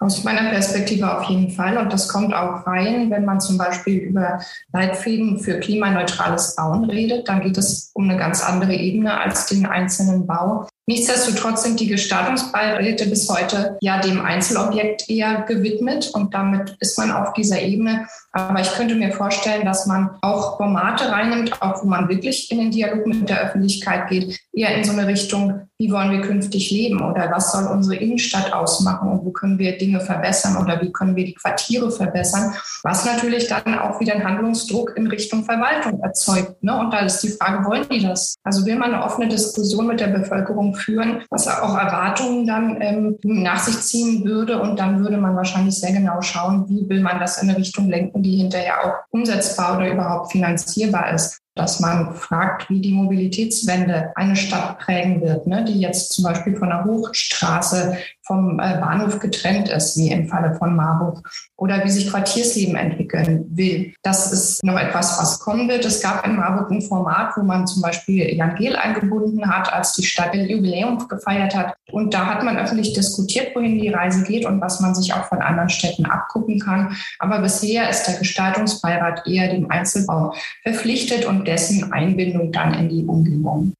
Aus 0.00 0.24
meiner 0.24 0.50
Perspektive 0.50 1.16
auf 1.16 1.28
jeden 1.28 1.52
Fall. 1.52 1.78
Und 1.78 1.92
das 1.92 2.08
kommt 2.08 2.34
auch 2.34 2.66
rein, 2.66 3.12
wenn 3.12 3.24
man 3.24 3.40
zum 3.40 3.58
Beispiel 3.58 3.98
über 3.98 4.40
Leitfäden 4.72 5.38
für 5.38 5.60
klimaneutrales 5.60 6.56
Bauen 6.56 6.90
redet. 6.90 7.28
Dann 7.28 7.42
geht 7.42 7.56
es 7.56 7.92
um 7.94 8.10
eine 8.10 8.18
ganz 8.18 8.42
andere 8.42 8.74
Ebene 8.74 9.20
als 9.20 9.46
den 9.46 9.66
einzelnen 9.66 10.26
Bau. 10.26 10.66
Nichtsdestotrotz 10.86 11.62
sind 11.62 11.80
die 11.80 11.86
Gestaltungsbeiräte 11.86 13.06
bis 13.06 13.28
heute 13.30 13.78
ja 13.80 14.00
dem 14.00 14.20
Einzelobjekt 14.20 15.08
eher 15.08 15.42
gewidmet 15.42 16.10
und 16.12 16.34
damit 16.34 16.76
ist 16.80 16.98
man 16.98 17.10
auf 17.10 17.32
dieser 17.32 17.62
Ebene. 17.62 18.06
Aber 18.32 18.60
ich 18.60 18.70
könnte 18.72 18.94
mir 18.94 19.10
vorstellen, 19.12 19.64
dass 19.64 19.86
man 19.86 20.10
auch 20.20 20.58
Formate 20.58 21.10
reinnimmt, 21.10 21.62
auch 21.62 21.82
wo 21.82 21.86
man 21.86 22.10
wirklich 22.10 22.50
in 22.50 22.58
den 22.58 22.70
Dialog 22.70 23.06
mit 23.06 23.28
der 23.30 23.40
Öffentlichkeit 23.40 24.08
geht, 24.08 24.38
eher 24.52 24.76
in 24.76 24.84
so 24.84 24.92
eine 24.92 25.06
Richtung, 25.06 25.68
wie 25.78 25.90
wollen 25.90 26.12
wir 26.12 26.20
künftig 26.20 26.70
leben 26.70 27.02
oder 27.02 27.30
was 27.32 27.50
soll 27.50 27.66
unsere 27.66 27.96
Innenstadt 27.96 28.52
ausmachen 28.52 29.08
und 29.08 29.24
wo 29.24 29.30
können 29.30 29.58
wir 29.58 29.76
Dinge 29.76 30.00
verbessern 30.00 30.56
oder 30.56 30.80
wie 30.80 30.92
können 30.92 31.16
wir 31.16 31.24
die 31.24 31.34
Quartiere 31.34 31.90
verbessern, 31.90 32.54
was 32.84 33.04
natürlich 33.04 33.48
dann 33.48 33.78
auch 33.78 33.98
wieder 33.98 34.14
einen 34.14 34.24
Handlungsdruck 34.24 34.96
in 34.96 35.08
Richtung 35.08 35.44
Verwaltung 35.44 36.00
erzeugt. 36.00 36.62
Ne? 36.62 36.78
Und 36.78 36.92
da 36.92 37.00
ist 37.00 37.20
die 37.22 37.30
Frage, 37.30 37.64
wollen 37.64 37.86
die 37.90 38.02
das? 38.02 38.36
Also 38.44 38.64
will 38.66 38.76
man 38.76 38.94
eine 38.94 39.04
offene 39.04 39.28
Diskussion 39.28 39.88
mit 39.88 39.98
der 39.98 40.08
Bevölkerung 40.08 40.74
führen, 40.74 41.22
was 41.30 41.48
auch 41.48 41.76
Erwartungen 41.76 42.46
dann 42.46 42.80
ähm, 42.80 43.18
nach 43.22 43.58
sich 43.58 43.80
ziehen 43.80 44.24
würde. 44.24 44.60
Und 44.60 44.78
dann 44.78 45.00
würde 45.00 45.16
man 45.16 45.34
wahrscheinlich 45.34 45.74
sehr 45.74 45.92
genau 45.92 46.20
schauen, 46.20 46.68
wie 46.68 46.88
will 46.88 47.00
man 47.00 47.18
das 47.18 47.42
in 47.42 47.48
eine 47.48 47.58
Richtung 47.58 47.88
lenken, 47.88 48.22
die 48.22 48.36
hinterher 48.36 48.84
auch 48.84 48.92
umsetzbar 49.10 49.76
oder 49.76 49.92
überhaupt 49.92 50.30
finanzierbar 50.30 51.14
ist 51.14 51.43
dass 51.54 51.78
man 51.78 52.14
fragt, 52.14 52.68
wie 52.68 52.80
die 52.80 52.92
Mobilitätswende 52.92 54.12
eine 54.16 54.34
Stadt 54.34 54.78
prägen 54.80 55.20
wird, 55.20 55.46
ne, 55.46 55.64
die 55.64 55.80
jetzt 55.80 56.12
zum 56.12 56.24
Beispiel 56.24 56.56
von 56.56 56.68
der 56.70 56.84
Hochstraße 56.84 57.96
vom 58.24 58.58
äh, 58.58 58.78
Bahnhof 58.80 59.18
getrennt 59.18 59.68
ist, 59.68 59.96
wie 59.98 60.10
im 60.10 60.28
Falle 60.28 60.54
von 60.54 60.74
Marburg, 60.74 61.28
oder 61.56 61.84
wie 61.84 61.90
sich 61.90 62.10
Quartiersleben 62.10 62.76
entwickeln 62.76 63.44
will. 63.50 63.92
Das 64.02 64.32
ist 64.32 64.64
noch 64.64 64.78
etwas, 64.78 65.18
was 65.20 65.40
kommen 65.40 65.68
wird. 65.68 65.84
Es 65.84 66.00
gab 66.00 66.26
in 66.26 66.36
Marburg 66.36 66.70
ein 66.70 66.82
Format, 66.82 67.36
wo 67.36 67.42
man 67.42 67.66
zum 67.66 67.82
Beispiel 67.82 68.34
Jan 68.34 68.54
Gehl 68.56 68.76
eingebunden 68.76 69.46
hat, 69.48 69.72
als 69.72 69.92
die 69.92 70.04
Stadt 70.04 70.34
ihr 70.34 70.46
Jubiläum 70.46 71.06
gefeiert 71.06 71.54
hat. 71.54 71.74
Und 71.92 72.14
da 72.14 72.26
hat 72.26 72.42
man 72.42 72.56
öffentlich 72.56 72.94
diskutiert, 72.94 73.54
wohin 73.54 73.78
die 73.78 73.90
Reise 73.90 74.24
geht 74.24 74.46
und 74.46 74.60
was 74.60 74.80
man 74.80 74.94
sich 74.94 75.12
auch 75.12 75.26
von 75.26 75.42
anderen 75.42 75.68
Städten 75.68 76.06
abgucken 76.06 76.58
kann. 76.60 76.96
Aber 77.18 77.40
bisher 77.40 77.88
ist 77.90 78.04
der 78.04 78.18
Gestaltungsbeirat 78.18 79.26
eher 79.26 79.50
dem 79.50 79.70
Einzelbau 79.70 80.34
verpflichtet 80.62 81.26
und 81.26 81.46
dessen 81.46 81.92
Einbindung 81.92 82.52
dann 82.52 82.74
in 82.74 82.88
die 82.88 83.04
Umgebung. 83.04 83.74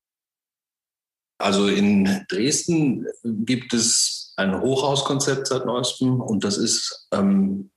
Also 1.39 1.69
in 1.69 2.25
Dresden 2.29 3.07
gibt 3.23 3.75
es 3.75 4.24
ein 4.37 4.61
Hochhauskonzept 4.61 5.47
seit 5.47 5.67
neuestem 5.67 6.21
und 6.21 6.45
das 6.45 6.57
ist 6.57 7.09
ähm, 7.13 7.71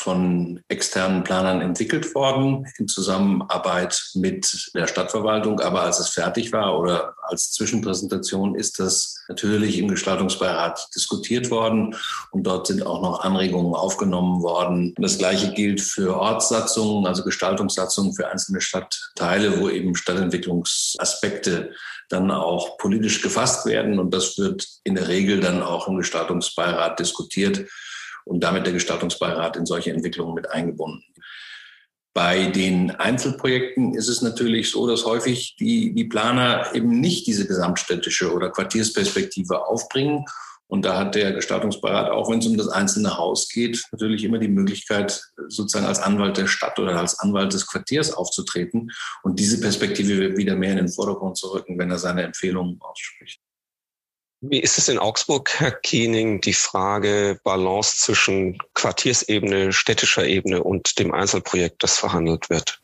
von 0.00 0.60
externen 0.68 1.24
Planern 1.24 1.60
entwickelt 1.60 2.14
worden 2.14 2.66
in 2.78 2.88
Zusammenarbeit 2.88 4.02
mit 4.14 4.70
der 4.74 4.86
Stadtverwaltung. 4.86 5.60
Aber 5.60 5.82
als 5.82 6.00
es 6.00 6.08
fertig 6.08 6.52
war 6.52 6.78
oder 6.78 7.14
als 7.22 7.52
Zwischenpräsentation 7.52 8.54
ist 8.54 8.78
das 8.78 9.22
natürlich 9.28 9.76
im 9.76 9.88
Gestaltungsbeirat 9.88 10.88
diskutiert 10.96 11.50
worden 11.50 11.94
und 12.30 12.44
dort 12.44 12.68
sind 12.68 12.84
auch 12.86 13.02
noch 13.02 13.20
Anregungen 13.20 13.74
aufgenommen 13.74 14.42
worden. 14.42 14.94
Das 14.96 15.18
Gleiche 15.18 15.52
gilt 15.52 15.82
für 15.82 16.16
Ortssatzungen, 16.16 17.06
also 17.06 17.22
Gestaltungssatzungen 17.22 18.14
für 18.14 18.28
einzelne 18.28 18.62
Stadtteile, 18.62 19.60
wo 19.60 19.68
eben 19.68 19.94
Stadtentwicklungsaspekte 19.94 21.72
dann 22.08 22.30
auch 22.30 22.78
politisch 22.78 23.20
gefasst 23.20 23.66
werden. 23.66 23.98
Und 23.98 24.14
das 24.14 24.38
wird 24.38 24.66
in 24.82 24.94
der 24.94 25.08
Regel 25.08 25.40
dann 25.40 25.62
auch 25.62 25.88
im 25.88 25.98
Gestaltungsbeirat 25.98 26.98
diskutiert 26.98 27.66
und 28.24 28.40
damit 28.42 28.66
der 28.66 28.72
Gestaltungsbeirat 28.72 29.56
in 29.56 29.66
solche 29.66 29.92
Entwicklungen 29.92 30.34
mit 30.34 30.50
eingebunden. 30.50 31.04
Bei 32.12 32.46
den 32.46 32.90
Einzelprojekten 32.90 33.94
ist 33.94 34.08
es 34.08 34.20
natürlich 34.20 34.70
so, 34.70 34.86
dass 34.88 35.04
häufig 35.04 35.54
die, 35.60 35.94
die 35.94 36.04
Planer 36.04 36.74
eben 36.74 37.00
nicht 37.00 37.26
diese 37.26 37.46
gesamtstädtische 37.46 38.32
oder 38.32 38.50
Quartiersperspektive 38.50 39.64
aufbringen. 39.66 40.24
Und 40.66 40.84
da 40.84 40.98
hat 40.98 41.14
der 41.14 41.32
Gestaltungsbeirat, 41.32 42.10
auch 42.10 42.30
wenn 42.30 42.40
es 42.40 42.46
um 42.46 42.56
das 42.56 42.68
einzelne 42.68 43.16
Haus 43.16 43.48
geht, 43.48 43.84
natürlich 43.92 44.24
immer 44.24 44.38
die 44.38 44.48
Möglichkeit, 44.48 45.22
sozusagen 45.48 45.86
als 45.86 46.00
Anwalt 46.00 46.36
der 46.36 46.46
Stadt 46.46 46.78
oder 46.78 46.96
als 46.96 47.18
Anwalt 47.18 47.52
des 47.52 47.66
Quartiers 47.66 48.12
aufzutreten 48.12 48.90
und 49.22 49.38
diese 49.38 49.60
Perspektive 49.60 50.36
wieder 50.36 50.56
mehr 50.56 50.72
in 50.72 50.78
den 50.78 50.88
Vordergrund 50.88 51.36
zu 51.36 51.48
rücken, 51.48 51.78
wenn 51.78 51.90
er 51.90 51.98
seine 51.98 52.22
Empfehlungen 52.22 52.78
ausspricht. 52.80 53.40
Wie 54.42 54.60
ist 54.60 54.78
es 54.78 54.88
in 54.88 54.98
Augsburg, 54.98 55.50
Herr 55.58 55.72
Kiening, 55.72 56.40
die 56.40 56.54
Frage 56.54 57.38
Balance 57.44 57.96
zwischen 57.98 58.58
Quartiersebene, 58.72 59.72
städtischer 59.72 60.24
Ebene 60.24 60.62
und 60.62 60.98
dem 60.98 61.12
Einzelprojekt, 61.12 61.82
das 61.82 61.98
verhandelt 61.98 62.48
wird? 62.48 62.80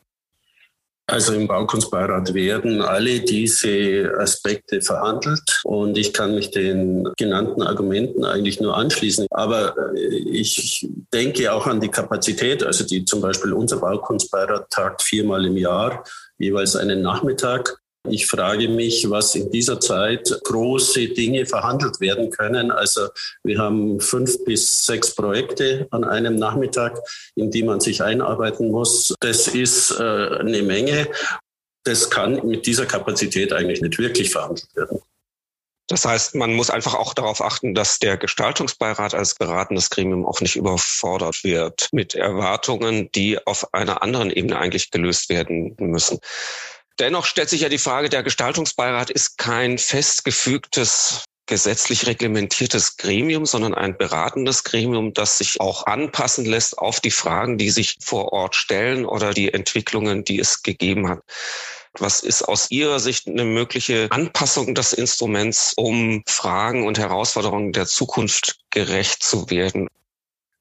Also 1.09 1.33
im 1.33 1.47
Baukunstbeirat 1.47 2.33
werden 2.33 2.81
alle 2.81 3.21
diese 3.21 4.13
Aspekte 4.19 4.81
verhandelt 4.81 5.61
und 5.63 5.97
ich 5.97 6.13
kann 6.13 6.35
mich 6.35 6.51
den 6.51 7.07
genannten 7.17 7.61
Argumenten 7.61 8.25
eigentlich 8.25 8.59
nur 8.59 8.75
anschließen. 8.75 9.25
Aber 9.31 9.73
ich 9.95 10.85
denke 11.13 11.53
auch 11.53 11.65
an 11.65 11.79
die 11.79 11.87
Kapazität, 11.87 12.61
also 12.61 12.85
die 12.85 13.05
zum 13.05 13.21
Beispiel 13.21 13.53
unser 13.53 13.77
Baukunstbeirat 13.77 14.69
tagt 14.69 15.01
viermal 15.01 15.45
im 15.45 15.55
Jahr, 15.55 16.03
jeweils 16.37 16.75
einen 16.75 17.01
Nachmittag. 17.01 17.79
Ich 18.09 18.27
frage 18.27 18.69
mich, 18.69 19.09
was 19.09 19.35
in 19.35 19.51
dieser 19.51 19.79
Zeit 19.79 20.39
große 20.43 21.09
Dinge 21.09 21.45
verhandelt 21.45 21.99
werden 21.99 22.29
können. 22.29 22.71
Also 22.71 23.07
wir 23.43 23.59
haben 23.59 23.99
fünf 23.99 24.43
bis 24.45 24.85
sechs 24.85 25.13
Projekte 25.13 25.87
an 25.91 26.03
einem 26.03 26.35
Nachmittag, 26.35 26.99
in 27.35 27.51
die 27.51 27.63
man 27.63 27.79
sich 27.79 28.01
einarbeiten 28.01 28.71
muss. 28.71 29.13
Das 29.19 29.47
ist 29.47 29.91
äh, 29.91 30.03
eine 30.03 30.63
Menge. 30.63 31.07
Das 31.83 32.09
kann 32.09 32.45
mit 32.45 32.65
dieser 32.65 32.85
Kapazität 32.85 33.53
eigentlich 33.53 33.81
nicht 33.81 33.97
wirklich 33.97 34.29
verhandelt 34.29 34.67
werden. 34.75 34.99
Das 35.89 36.03
heißt, 36.03 36.35
man 36.35 36.53
muss 36.53 36.69
einfach 36.69 36.95
auch 36.95 37.13
darauf 37.13 37.41
achten, 37.41 37.73
dass 37.73 37.99
der 37.99 38.17
Gestaltungsbeirat 38.17 39.13
als 39.13 39.35
beratendes 39.35 39.89
Gremium 39.89 40.25
auch 40.25 40.41
nicht 40.41 40.57
überfordert 40.57 41.45
wird 41.45 41.87
mit 41.93 42.13
Erwartungen, 42.13 43.09
die 43.13 43.39
auf 43.47 43.73
einer 43.73 44.01
anderen 44.03 44.29
Ebene 44.29 44.59
eigentlich 44.59 44.91
gelöst 44.91 45.29
werden 45.29 45.77
müssen. 45.79 46.19
Dennoch 46.99 47.25
stellt 47.25 47.49
sich 47.49 47.61
ja 47.61 47.69
die 47.69 47.77
Frage, 47.77 48.09
der 48.09 48.23
Gestaltungsbeirat 48.23 49.09
ist 49.09 49.37
kein 49.37 49.77
festgefügtes 49.77 51.23
gesetzlich 51.45 52.07
reglementiertes 52.07 52.97
Gremium, 52.97 53.45
sondern 53.45 53.73
ein 53.73 53.97
beratendes 53.97 54.63
Gremium, 54.63 55.13
das 55.13 55.37
sich 55.37 55.61
auch 55.61 55.85
anpassen 55.85 56.45
lässt 56.45 56.77
auf 56.77 56.99
die 56.99 57.11
Fragen, 57.11 57.57
die 57.57 57.69
sich 57.69 57.97
vor 58.01 58.33
Ort 58.33 58.55
stellen 58.55 59.05
oder 59.05 59.33
die 59.33 59.53
Entwicklungen, 59.53 60.23
die 60.23 60.39
es 60.39 60.61
gegeben 60.61 61.07
hat. 61.07 61.21
Was 61.99 62.19
ist 62.19 62.43
aus 62.43 62.69
Ihrer 62.69 62.99
Sicht 62.99 63.27
eine 63.27 63.45
mögliche 63.45 64.07
Anpassung 64.11 64.75
des 64.75 64.93
Instruments, 64.93 65.73
um 65.77 66.21
Fragen 66.27 66.85
und 66.85 66.99
Herausforderungen 66.99 67.71
der 67.71 67.87
Zukunft 67.87 68.59
gerecht 68.69 69.23
zu 69.23 69.49
werden? 69.49 69.87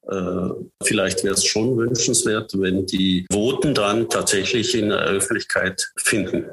Äh, 0.09 0.85
vielleicht 0.85 1.25
wäre 1.25 1.35
es 1.35 1.45
schon 1.45 1.77
wünschenswert, 1.77 2.53
wenn 2.55 2.87
die 2.87 3.27
Voten 3.31 3.75
dann 3.75 4.09
tatsächlich 4.09 4.75
in 4.75 4.89
der 4.91 4.99
Öffentlichkeit 4.99 5.91
finden. 5.97 6.51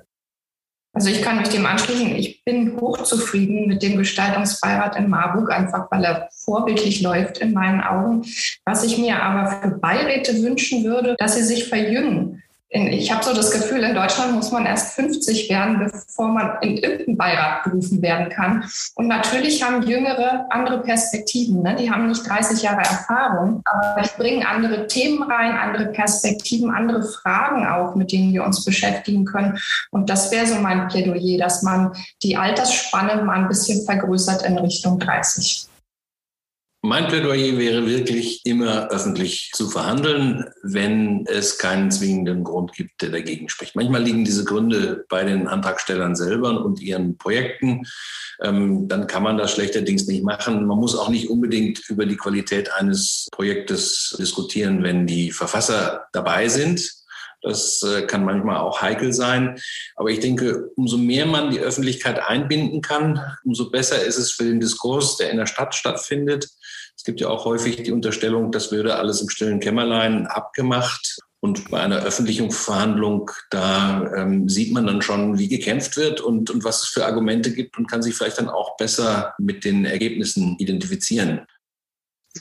Also 0.96 1.10
ich 1.10 1.24
kann 1.24 1.40
mich 1.40 1.50
dem 1.50 1.66
anschließen. 1.66 2.16
Ich 2.16 2.44
bin 2.46 2.80
hochzufrieden 2.80 3.68
mit 3.68 3.82
dem 3.82 3.98
Gestaltungsbeirat 3.98 4.96
in 4.96 5.10
Marburg, 5.10 5.52
einfach 5.52 5.90
weil 5.90 6.04
er 6.04 6.30
vorbildlich 6.32 7.02
läuft 7.02 7.40
in 7.40 7.54
meinen 7.54 7.82
Augen. 7.82 8.26
Was 8.64 8.84
ich 8.84 9.00
mir 9.00 9.22
aber 9.22 9.60
für 9.62 9.70
Beiräte 9.80 10.44
wünschen 10.44 10.84
würde, 10.84 11.16
dass 11.18 11.36
sie 11.36 11.44
sich 11.44 11.68
verjüngen 11.68 12.44
ich 12.74 13.12
habe 13.12 13.24
so 13.24 13.34
das 13.34 13.52
Gefühl, 13.52 13.84
in 13.84 13.94
Deutschland 13.94 14.34
muss 14.34 14.52
man 14.52 14.66
erst 14.66 14.96
50 14.96 15.48
werden, 15.50 15.78
bevor 15.80 16.30
man 16.30 16.58
in 16.62 16.78
irgendeinen 16.78 17.18
Beirat 17.18 17.64
berufen 17.64 18.02
werden 18.02 18.30
kann. 18.30 18.66
Und 18.96 19.08
natürlich 19.08 19.64
haben 19.64 19.84
Jüngere 19.84 20.48
andere 20.50 20.82
Perspektiven. 20.82 21.62
Ne? 21.62 21.76
Die 21.76 21.92
haben 21.92 22.08
nicht 22.08 22.28
30 22.28 22.64
Jahre 22.64 22.80
Erfahrung, 22.80 23.62
aber 23.66 24.02
ich 24.04 24.12
bringe 24.14 24.48
andere 24.48 24.88
Themen 24.88 25.22
rein, 25.22 25.52
andere 25.52 25.88
Perspektiven, 25.88 26.72
andere 26.72 27.04
Fragen 27.04 27.68
auch, 27.68 27.94
mit 27.94 28.12
denen 28.12 28.34
wir 28.34 28.44
uns 28.44 28.66
beschäftigen 28.66 29.26
können. 29.26 29.60
Und 29.92 30.10
das 30.10 30.32
wäre 30.32 30.48
so 30.48 30.56
mein 30.56 30.88
Plädoyer, 30.88 31.38
dass 31.38 31.62
man 31.62 31.92
die 32.24 32.38
Altersspanne 32.38 33.24
mal 33.24 33.38
ein 33.38 33.48
bisschen 33.48 33.86
vergrößert 33.86 34.44
in 34.44 34.58
Richtung 34.58 34.98
30. 34.98 35.68
Mein 36.86 37.08
Plädoyer 37.08 37.58
wäre 37.58 37.88
wirklich 37.88 38.46
immer 38.46 38.90
öffentlich 38.90 39.52
zu 39.54 39.70
verhandeln, 39.70 40.44
wenn 40.64 41.26
es 41.28 41.58
keinen 41.58 41.90
zwingenden 41.92 42.44
Grund 42.44 42.74
gibt, 42.74 43.02
der 43.02 43.10
dagegen 43.10 43.48
spricht. 43.48 43.78
Manchmal 43.78 44.04
liegen 44.04 44.26
diese 44.26 44.44
Gründe 44.44 45.06
bei 45.08 45.24
den 45.24 45.48
Antragstellern 45.48 46.18
selber 46.18 46.66
und 46.66 46.82
ihren 46.82 47.18
Projekten. 47.18 47.84
Ähm, 48.42 48.90
dann 48.90 49.08
kann 49.08 49.24
man 49.24 49.38
das 49.38 49.54
schlechterdings 49.54 50.08
nicht 50.08 50.26
machen. 50.26 50.66
Man 50.66 50.78
muss 50.78 50.98
auch 50.98 51.08
nicht 51.08 51.30
unbedingt 51.30 51.88
über 51.88 52.06
die 52.06 52.18
Qualität 52.18 52.70
eines 52.74 53.30
Projektes 53.32 54.14
diskutieren, 54.20 54.84
wenn 54.84 55.08
die 55.08 55.32
Verfasser 55.32 56.08
dabei 56.12 56.50
sind. 56.50 57.03
Das 57.44 57.84
äh, 57.84 58.04
kann 58.04 58.24
manchmal 58.24 58.58
auch 58.58 58.82
heikel 58.82 59.14
sein. 59.14 59.60
Aber 59.96 60.10
ich 60.10 60.20
denke, 60.20 60.72
umso 60.76 60.98
mehr 60.98 61.26
man 61.26 61.52
die 61.52 61.60
Öffentlichkeit 61.60 62.20
einbinden 62.20 62.82
kann, 62.82 63.20
umso 63.44 63.70
besser 63.70 64.02
ist 64.04 64.18
es 64.18 64.32
für 64.32 64.46
den 64.46 64.62
Diskurs, 64.62 65.18
der 65.18 65.30
in 65.30 65.38
der 65.38 65.46
Stadt 65.46 65.76
stattfindet. 65.76 66.48
Es 66.96 67.04
gibt 67.04 67.20
ja 67.20 67.28
auch 67.28 67.46
häufig 67.46 67.84
die 67.84 67.92
Unterstellung, 67.92 68.52
das 68.52 68.72
würde 68.72 68.96
alles 68.96 69.22
im 69.22 69.30
stillen 69.30 69.60
Kämmerlein 69.60 70.26
abgemacht. 70.28 71.20
Und 71.42 71.70
bei 71.70 71.82
einer 71.82 72.02
öffentlichen 72.04 72.52
Verhandlung, 72.52 73.30
da 73.50 74.10
ähm, 74.16 74.48
sieht 74.48 74.74
man 74.74 74.88
dann 74.88 75.02
schon, 75.02 75.38
wie 75.38 75.50
gekämpft 75.50 75.98
wird 75.98 76.22
und, 76.22 76.50
und 76.50 76.64
was 76.64 76.84
es 76.84 76.88
für 76.88 77.06
Argumente 77.06 77.52
gibt 77.52 77.78
und 77.78 77.88
kann 77.88 78.02
sich 78.02 78.16
vielleicht 78.16 78.38
dann 78.38 78.48
auch 78.48 78.78
besser 78.78 79.34
mit 79.38 79.66
den 79.66 79.84
Ergebnissen 79.84 80.56
identifizieren. 80.58 81.42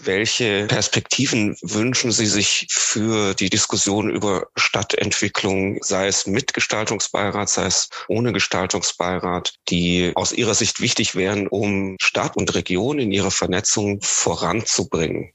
Welche 0.01 0.67
Perspektiven 0.69 1.55
wünschen 1.61 2.13
Sie 2.13 2.27
sich 2.27 2.67
für 2.71 3.35
die 3.35 3.51
Diskussion 3.51 4.11
über 4.11 4.47
Stadtentwicklung, 4.57 5.83
sei 5.83 6.07
es 6.07 6.27
mit 6.27 6.55
Gestaltungsbeirat, 6.55 7.51
sei 7.51 7.67
es 7.67 7.91
ohne 8.09 8.33
Gestaltungsbeirat, 8.33 9.55
die 9.69 10.13
aus 10.15 10.33
Ihrer 10.33 10.55
Sicht 10.55 10.81
wichtig 10.81 11.15
wären, 11.15 11.47
um 11.47 11.97
Stadt 12.01 12.39
und 12.39 12.55
Region 12.55 12.99
in 12.99 13.13
ihrer 13.13 13.31
Vernetzung 13.31 14.01
voranzubringen? 14.01 15.35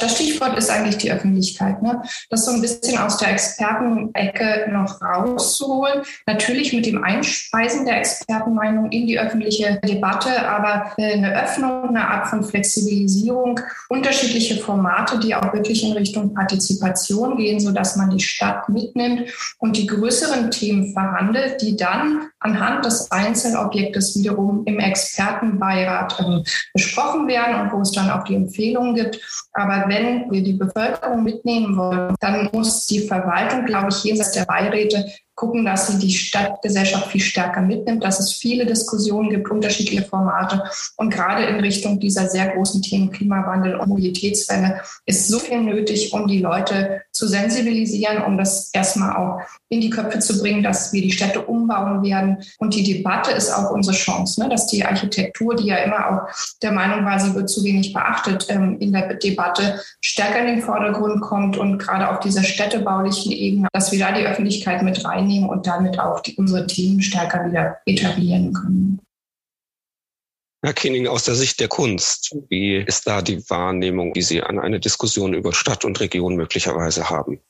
Das 0.00 0.14
Stichwort 0.14 0.56
ist 0.58 0.70
eigentlich 0.70 0.96
die 0.96 1.12
Öffentlichkeit. 1.12 1.82
Ne? 1.82 2.02
Das 2.30 2.46
so 2.46 2.52
ein 2.52 2.62
bisschen 2.62 2.98
aus 2.98 3.18
der 3.18 3.32
Expertenecke 3.32 4.70
noch 4.72 5.00
rauszuholen. 5.02 6.02
Natürlich 6.26 6.72
mit 6.72 6.86
dem 6.86 7.04
Einspeisen 7.04 7.84
der 7.84 7.98
Expertenmeinung 7.98 8.90
in 8.90 9.06
die 9.06 9.18
öffentliche 9.18 9.78
Debatte, 9.84 10.48
aber 10.48 10.92
eine 10.98 11.42
Öffnung, 11.42 11.90
eine 11.90 12.08
Art 12.08 12.28
von 12.28 12.42
Flexibilisierung, 12.42 13.60
unterschiedliche 13.88 14.56
Formate, 14.56 15.18
die 15.18 15.34
auch 15.34 15.52
wirklich 15.52 15.84
in 15.84 15.92
Richtung 15.92 16.34
Partizipation 16.34 17.36
gehen, 17.36 17.60
sodass 17.60 17.96
man 17.96 18.10
die 18.10 18.20
Stadt 18.20 18.68
mitnimmt 18.70 19.28
und 19.58 19.76
die 19.76 19.86
größeren 19.86 20.50
Themen 20.50 20.92
verhandelt, 20.94 21.60
die 21.60 21.76
dann 21.76 22.30
anhand 22.40 22.84
des 22.84 23.10
Einzelobjektes 23.10 24.16
wiederum 24.16 24.62
im 24.64 24.78
Expertenbeirat 24.78 26.20
ähm, 26.20 26.44
besprochen 26.72 27.28
werden 27.28 27.60
und 27.60 27.72
wo 27.72 27.80
es 27.82 27.92
dann 27.92 28.10
auch 28.10 28.24
die 28.24 28.34
Empfehlungen 28.34 28.94
gibt. 28.94 29.20
Aber 29.52 29.84
wenn 29.88 30.30
wir 30.30 30.42
die 30.42 30.54
Bevölkerung 30.54 31.22
mitnehmen 31.22 31.76
wollen, 31.76 32.14
dann 32.20 32.48
muss 32.52 32.86
die 32.86 33.06
Verwaltung, 33.06 33.66
glaube 33.66 33.88
ich, 33.90 34.04
jenseits 34.04 34.32
der 34.32 34.46
Beiräte 34.46 35.06
gucken, 35.34 35.64
dass 35.64 35.86
sie 35.86 35.98
die 35.98 36.12
Stadtgesellschaft 36.12 37.06
viel 37.06 37.20
stärker 37.20 37.62
mitnimmt, 37.62 38.04
dass 38.04 38.20
es 38.20 38.32
viele 38.32 38.66
Diskussionen 38.66 39.30
gibt, 39.30 39.50
unterschiedliche 39.50 40.02
Formate. 40.02 40.62
Und 40.96 41.10
gerade 41.10 41.44
in 41.44 41.60
Richtung 41.60 41.98
dieser 41.98 42.28
sehr 42.28 42.48
großen 42.48 42.82
Themen 42.82 43.10
Klimawandel 43.10 43.76
und 43.76 43.88
Mobilitätswelle 43.88 44.82
ist 45.06 45.28
so 45.28 45.38
viel 45.38 45.62
nötig, 45.62 46.12
um 46.12 46.26
die 46.26 46.40
Leute 46.40 47.02
zu 47.12 47.26
sensibilisieren, 47.26 48.22
um 48.22 48.36
das 48.36 48.70
erstmal 48.72 49.16
auch 49.16 49.40
in 49.70 49.80
die 49.80 49.90
Köpfe 49.90 50.18
zu 50.18 50.40
bringen, 50.40 50.62
dass 50.62 50.92
wir 50.92 51.00
die 51.00 51.12
Städte 51.12 51.40
umbauen 51.42 52.02
werden. 52.02 52.38
Und 52.58 52.74
die 52.74 52.82
Debatte 52.82 53.30
ist 53.30 53.50
auch 53.50 53.70
unsere 53.70 53.96
Chance, 53.96 54.42
ne? 54.42 54.48
dass 54.48 54.66
die 54.66 54.84
Architektur, 54.84 55.56
die 55.56 55.66
ja 55.66 55.76
immer 55.76 56.10
auch 56.10 56.58
der 56.62 56.72
Meinung 56.72 57.04
war, 57.04 57.18
sie 57.18 57.34
wird 57.34 57.48
zu 57.48 57.64
wenig 57.64 57.92
beachtet, 57.92 58.46
ähm, 58.50 58.76
in 58.80 58.92
der 58.92 59.14
Debatte 59.14 59.80
stärker 60.02 60.40
in 60.40 60.46
den 60.46 60.62
Vordergrund 60.62 61.20
kommt 61.20 61.56
und 61.56 61.78
gerade 61.78 62.10
auf 62.10 62.20
dieser 62.20 62.42
städtebaulichen 62.42 63.32
Ebene, 63.32 63.68
dass 63.72 63.92
wir 63.92 63.98
da 63.98 64.12
die 64.12 64.26
Öffentlichkeit 64.26 64.82
mit 64.82 65.04
rein 65.04 65.29
einnehmen 65.30 65.48
und 65.48 65.66
damit 65.66 65.98
auch 65.98 66.20
die, 66.20 66.34
unsere 66.36 66.66
Themen 66.66 67.00
stärker 67.00 67.46
wieder 67.46 67.78
etablieren 67.86 68.52
können. 68.52 69.00
Herr 70.62 70.74
Kiening, 70.74 71.06
aus 71.06 71.24
der 71.24 71.36
Sicht 71.36 71.58
der 71.60 71.68
Kunst, 71.68 72.36
wie 72.50 72.76
ist 72.76 73.06
da 73.06 73.22
die 73.22 73.48
Wahrnehmung, 73.48 74.12
die 74.12 74.22
Sie 74.22 74.42
an 74.42 74.58
eine 74.58 74.78
Diskussion 74.78 75.32
über 75.32 75.54
Stadt 75.54 75.86
und 75.86 75.98
Region 76.00 76.36
möglicherweise 76.36 77.08
haben? 77.08 77.40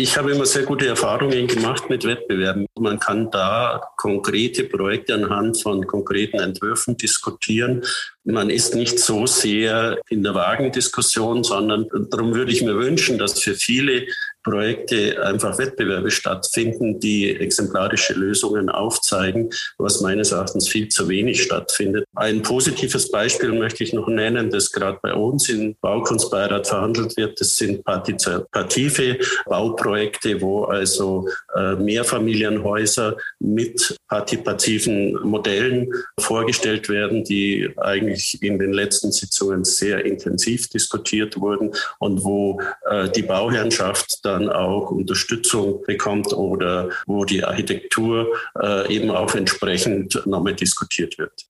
Ich 0.00 0.16
habe 0.16 0.30
immer 0.30 0.46
sehr 0.46 0.62
gute 0.62 0.86
Erfahrungen 0.86 1.48
gemacht 1.48 1.90
mit 1.90 2.04
Wettbewerben. 2.04 2.66
Man 2.78 3.00
kann 3.00 3.32
da 3.32 3.82
konkrete 3.96 4.62
Projekte 4.62 5.12
anhand 5.12 5.60
von 5.60 5.88
konkreten 5.88 6.38
Entwürfen 6.38 6.96
diskutieren. 6.96 7.84
Man 8.32 8.50
ist 8.50 8.74
nicht 8.74 8.98
so 8.98 9.26
sehr 9.26 9.98
in 10.10 10.22
der 10.22 10.34
Wagendiskussion, 10.34 11.44
sondern 11.44 11.86
darum 12.10 12.34
würde 12.34 12.52
ich 12.52 12.62
mir 12.62 12.76
wünschen, 12.76 13.18
dass 13.18 13.40
für 13.40 13.54
viele 13.54 14.06
Projekte 14.42 15.22
einfach 15.24 15.58
Wettbewerbe 15.58 16.10
stattfinden, 16.10 17.00
die 17.00 17.34
exemplarische 17.36 18.14
Lösungen 18.14 18.70
aufzeigen, 18.70 19.50
was 19.76 20.00
meines 20.00 20.32
Erachtens 20.32 20.68
viel 20.68 20.88
zu 20.88 21.08
wenig 21.08 21.42
stattfindet. 21.42 22.04
Ein 22.14 22.42
positives 22.42 23.10
Beispiel 23.10 23.52
möchte 23.52 23.84
ich 23.84 23.92
noch 23.92 24.08
nennen, 24.08 24.50
das 24.50 24.72
gerade 24.72 24.98
bei 25.02 25.12
uns 25.12 25.48
im 25.48 25.76
Baukunstbeirat 25.80 26.66
verhandelt 26.66 27.16
wird. 27.16 27.40
Das 27.40 27.56
sind 27.56 27.84
partizipative 27.84 29.18
Bauprojekte, 29.46 30.40
wo 30.40 30.64
also 30.64 31.28
äh, 31.54 31.74
Mehrfamilienhäuser 31.74 33.16
mit 33.40 33.96
partizipativen 34.08 35.12
Modellen 35.24 35.92
vorgestellt 36.18 36.88
werden, 36.88 37.24
die 37.24 37.70
eigentlich 37.76 38.17
in 38.40 38.58
den 38.58 38.72
letzten 38.72 39.12
Sitzungen 39.12 39.64
sehr 39.64 40.04
intensiv 40.04 40.68
diskutiert 40.68 41.40
wurden 41.40 41.72
und 41.98 42.24
wo 42.24 42.60
äh, 42.90 43.08
die 43.10 43.22
Bauherrschaft 43.22 44.20
dann 44.24 44.48
auch 44.48 44.90
Unterstützung 44.90 45.82
bekommt 45.86 46.32
oder 46.32 46.90
wo 47.06 47.24
die 47.24 47.44
Architektur 47.44 48.28
äh, 48.60 48.94
eben 48.94 49.10
auch 49.10 49.34
entsprechend 49.34 50.22
nochmal 50.26 50.54
diskutiert 50.54 51.18
wird. 51.18 51.48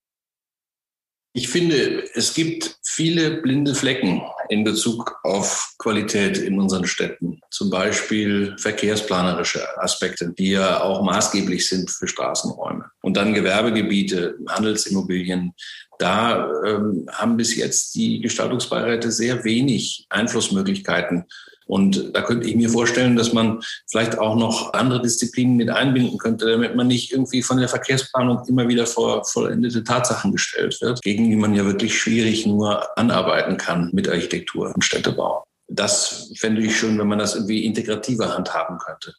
Ich 1.33 1.47
finde, 1.47 2.03
es 2.15 2.33
gibt 2.33 2.79
viele 2.83 3.41
blinde 3.41 3.75
Flecken 3.75 4.23
in 4.49 4.63
Bezug 4.63 5.19
auf 5.23 5.75
Qualität 5.77 6.39
in 6.39 6.59
unseren 6.59 6.87
Städten. 6.87 7.39
Zum 7.51 7.69
Beispiel 7.69 8.55
verkehrsplanerische 8.57 9.61
Aspekte, 9.79 10.33
die 10.37 10.51
ja 10.51 10.81
auch 10.81 11.03
maßgeblich 11.03 11.69
sind 11.69 11.91
für 11.91 12.07
Straßenräume. 12.07 12.89
Und 13.09 13.17
dann 13.17 13.33
Gewerbegebiete, 13.33 14.37
Handelsimmobilien. 14.47 15.53
Da 15.97 16.47
ähm, 16.63 17.07
haben 17.11 17.37
bis 17.37 17.55
jetzt 17.55 17.95
die 17.95 18.21
Gestaltungsbeiräte 18.21 19.11
sehr 19.11 19.43
wenig 19.43 20.05
Einflussmöglichkeiten 20.09 21.25
und 21.65 22.15
da 22.15 22.21
könnte 22.21 22.47
ich 22.47 22.55
mir 22.55 22.69
vorstellen, 22.69 23.15
dass 23.15 23.33
man 23.33 23.61
vielleicht 23.89 24.19
auch 24.19 24.35
noch 24.35 24.73
andere 24.73 25.01
Disziplinen 25.01 25.55
mit 25.55 25.71
einbinden 25.71 26.19
könnte, 26.19 26.51
damit 26.51 26.75
man 26.75 26.85
nicht 26.85 27.11
irgendwie 27.11 27.41
von 27.41 27.57
der 27.57 27.67
Verkehrsplanung 27.67 28.43
immer 28.47 28.67
wieder 28.67 28.85
vor 28.85 29.25
vollendete 29.25 29.83
Tatsachen 29.83 30.31
gestellt 30.31 30.79
wird, 30.81 31.01
gegen 31.01 31.31
die 31.31 31.35
man 31.35 31.55
ja 31.55 31.65
wirklich 31.65 31.99
schwierig 31.99 32.45
nur 32.45 32.95
anarbeiten 32.95 33.57
kann 33.57 33.89
mit 33.91 34.07
Architektur 34.07 34.71
und 34.73 34.83
Städtebau. 34.83 35.43
Das 35.67 36.31
fände 36.37 36.61
ich 36.61 36.77
schön, 36.77 36.99
wenn 36.99 37.07
man 37.07 37.19
das 37.19 37.33
irgendwie 37.33 37.65
integrativer 37.65 38.35
handhaben 38.35 38.77
könnte. 38.77 39.15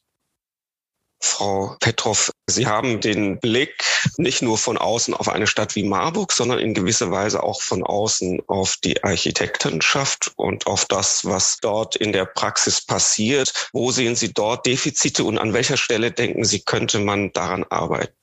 Frau 1.22 1.76
Petrov, 1.80 2.33
Sie 2.46 2.66
haben 2.66 3.00
den 3.00 3.38
Blick 3.40 3.85
nicht 4.16 4.42
nur 4.42 4.56
von 4.56 4.78
außen 4.78 5.12
auf 5.14 5.28
eine 5.28 5.46
Stadt 5.46 5.76
wie 5.76 5.83
Marburg, 5.83 6.33
sondern 6.33 6.59
in 6.59 6.74
gewisser 6.74 7.11
Weise 7.11 7.42
auch 7.42 7.61
von 7.61 7.83
außen 7.83 8.42
auf 8.48 8.76
die 8.83 9.04
Architektenschaft 9.04 10.33
und 10.37 10.66
auf 10.66 10.87
das, 10.87 11.24
was 11.24 11.59
dort 11.59 11.96
in 11.96 12.12
der 12.12 12.24
Praxis 12.24 12.85
passiert. 12.85 13.68
Wo 13.72 13.90
sehen 13.92 14.16
Sie 14.16 14.33
dort 14.33 14.66
Defizite 14.66 15.24
und 15.24 15.38
an 15.38 15.52
welcher 15.52 15.76
Stelle 15.76 16.11
denken 16.11 16.44
Sie, 16.44 16.62
könnte 16.62 16.98
man 16.98 17.33
daran 17.33 17.64
arbeiten? 17.64 18.19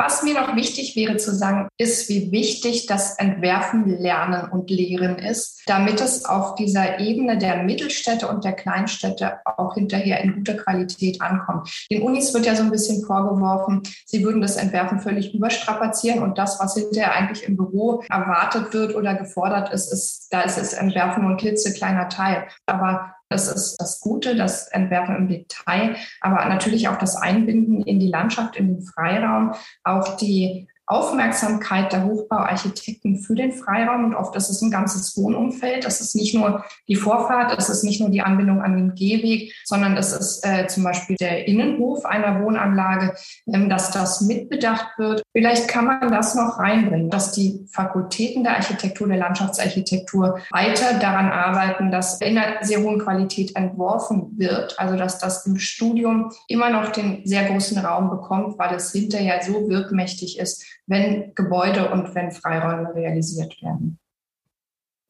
Was 0.00 0.22
mir 0.22 0.34
noch 0.34 0.54
wichtig 0.54 0.94
wäre 0.94 1.16
zu 1.16 1.34
sagen, 1.34 1.66
ist, 1.76 2.08
wie 2.08 2.30
wichtig 2.30 2.86
das 2.86 3.18
Entwerfen, 3.18 3.98
Lernen 3.98 4.48
und 4.48 4.70
Lehren 4.70 5.18
ist, 5.18 5.60
damit 5.66 6.00
es 6.00 6.24
auf 6.24 6.54
dieser 6.54 7.00
Ebene 7.00 7.36
der 7.36 7.64
Mittelstädte 7.64 8.28
und 8.28 8.44
der 8.44 8.52
Kleinstädte 8.52 9.40
auch 9.44 9.74
hinterher 9.74 10.20
in 10.22 10.36
guter 10.36 10.54
Qualität 10.54 11.20
ankommt. 11.20 11.86
Den 11.90 12.02
Unis 12.02 12.32
wird 12.32 12.46
ja 12.46 12.54
so 12.54 12.62
ein 12.62 12.70
bisschen 12.70 13.04
vorgeworfen, 13.04 13.82
sie 14.06 14.22
würden 14.22 14.40
das 14.40 14.54
Entwerfen 14.54 15.00
völlig 15.00 15.34
überstrapazieren 15.34 16.22
und 16.22 16.38
das, 16.38 16.60
was 16.60 16.74
hinterher 16.74 17.12
eigentlich 17.14 17.42
im 17.42 17.56
Büro 17.56 18.04
erwartet 18.08 18.72
wird 18.72 18.94
oder 18.94 19.16
gefordert 19.16 19.72
ist, 19.72 19.92
ist 19.92 20.28
da 20.30 20.42
ist 20.42 20.58
es 20.58 20.74
Entwerfen 20.74 21.24
nur 21.24 21.32
ein 21.32 21.38
klitzekleiner 21.38 22.08
Teil. 22.08 22.46
Aber 22.66 23.14
das 23.28 23.48
ist 23.48 23.76
das 23.76 24.00
Gute, 24.00 24.36
das 24.36 24.68
Entwerfen 24.68 25.16
im 25.16 25.28
Detail, 25.28 25.96
aber 26.20 26.44
natürlich 26.46 26.88
auch 26.88 26.98
das 26.98 27.16
Einbinden 27.16 27.82
in 27.82 28.00
die 28.00 28.08
Landschaft, 28.08 28.56
in 28.56 28.68
den 28.68 28.82
Freiraum, 28.82 29.54
auch 29.84 30.16
die 30.16 30.68
Aufmerksamkeit 30.88 31.92
der 31.92 32.04
Hochbauarchitekten 32.04 33.18
für 33.18 33.34
den 33.34 33.52
Freiraum 33.52 34.06
und 34.06 34.14
oft 34.14 34.34
ist 34.36 34.48
es 34.48 34.62
ein 34.62 34.70
ganzes 34.70 35.16
Wohnumfeld. 35.18 35.84
Das 35.84 36.00
ist 36.00 36.16
nicht 36.16 36.34
nur 36.34 36.64
die 36.88 36.96
Vorfahrt, 36.96 37.56
es 37.58 37.68
ist 37.68 37.84
nicht 37.84 38.00
nur 38.00 38.08
die 38.08 38.22
Anbindung 38.22 38.62
an 38.62 38.74
den 38.74 38.94
Gehweg, 38.94 39.54
sondern 39.64 39.98
es 39.98 40.12
ist 40.12 40.46
äh, 40.46 40.66
zum 40.66 40.84
Beispiel 40.84 41.16
der 41.16 41.46
Innenhof 41.46 42.06
einer 42.06 42.42
Wohnanlage, 42.42 43.14
ähm, 43.46 43.68
dass 43.68 43.90
das 43.90 44.22
mitbedacht 44.22 44.86
wird. 44.96 45.22
Vielleicht 45.32 45.68
kann 45.68 45.84
man 45.84 46.10
das 46.10 46.34
noch 46.34 46.58
reinbringen, 46.58 47.10
dass 47.10 47.32
die 47.32 47.66
Fakultäten 47.70 48.42
der 48.42 48.56
Architektur, 48.56 49.08
der 49.08 49.18
Landschaftsarchitektur 49.18 50.40
weiter 50.50 50.98
daran 50.98 51.30
arbeiten, 51.30 51.90
dass 51.90 52.18
in 52.22 52.38
einer 52.38 52.64
sehr 52.64 52.80
hohen 52.80 52.98
Qualität 52.98 53.54
entworfen 53.56 54.32
wird. 54.38 54.78
Also 54.78 54.96
dass 54.96 55.18
das 55.18 55.44
im 55.44 55.58
Studium 55.58 56.32
immer 56.48 56.70
noch 56.70 56.92
den 56.92 57.26
sehr 57.26 57.44
großen 57.44 57.76
Raum 57.78 58.08
bekommt, 58.08 58.58
weil 58.58 58.74
es 58.74 58.92
hinterher 58.92 59.42
so 59.42 59.68
wirkmächtig 59.68 60.38
ist, 60.38 60.64
wenn 60.88 61.34
Gebäude 61.34 61.90
und 61.90 62.14
wenn 62.14 62.32
Freiräume 62.32 62.94
realisiert 62.94 63.62
werden. 63.62 63.98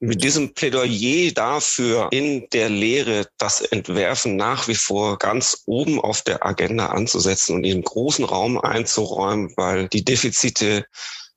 Mit 0.01 0.23
diesem 0.23 0.55
Plädoyer 0.55 1.33
dafür, 1.33 2.09
in 2.13 2.47
der 2.53 2.69
Lehre 2.69 3.27
das 3.37 3.63
Entwerfen 3.63 4.37
nach 4.37 4.69
wie 4.69 4.77
vor 4.77 5.19
ganz 5.19 5.65
oben 5.67 6.01
auf 6.01 6.23
der 6.23 6.47
Agenda 6.47 6.87
anzusetzen 6.87 7.57
und 7.57 7.65
in 7.65 7.83
großen 7.83 8.25
Raum 8.25 8.59
einzuräumen, 8.61 9.53
weil 9.57 9.89
die 9.89 10.05
Defizite 10.05 10.85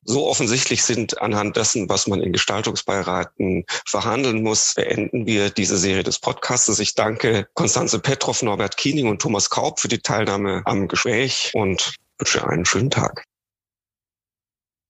so 0.03 0.27
offensichtlich 0.27 0.83
sind 0.83 1.21
anhand 1.21 1.57
dessen, 1.57 1.89
was 1.89 2.07
man 2.07 2.21
in 2.21 2.33
Gestaltungsbeiraten 2.33 3.65
verhandeln 3.85 4.43
muss, 4.43 4.73
beenden 4.75 5.25
wir 5.25 5.49
diese 5.49 5.77
Serie 5.77 6.03
des 6.03 6.19
Podcasts. 6.19 6.79
Ich 6.79 6.95
danke 6.95 7.47
Konstanze 7.53 7.99
Petrov, 7.99 8.41
Norbert 8.41 8.77
Kiening 8.77 9.07
und 9.07 9.21
Thomas 9.21 9.49
Kaub 9.49 9.79
für 9.79 9.87
die 9.87 9.99
Teilnahme 9.99 10.61
am 10.65 10.87
Gespräch 10.87 11.51
und 11.53 11.95
wünsche 12.17 12.47
einen 12.47 12.65
schönen 12.65 12.89
Tag. 12.89 13.25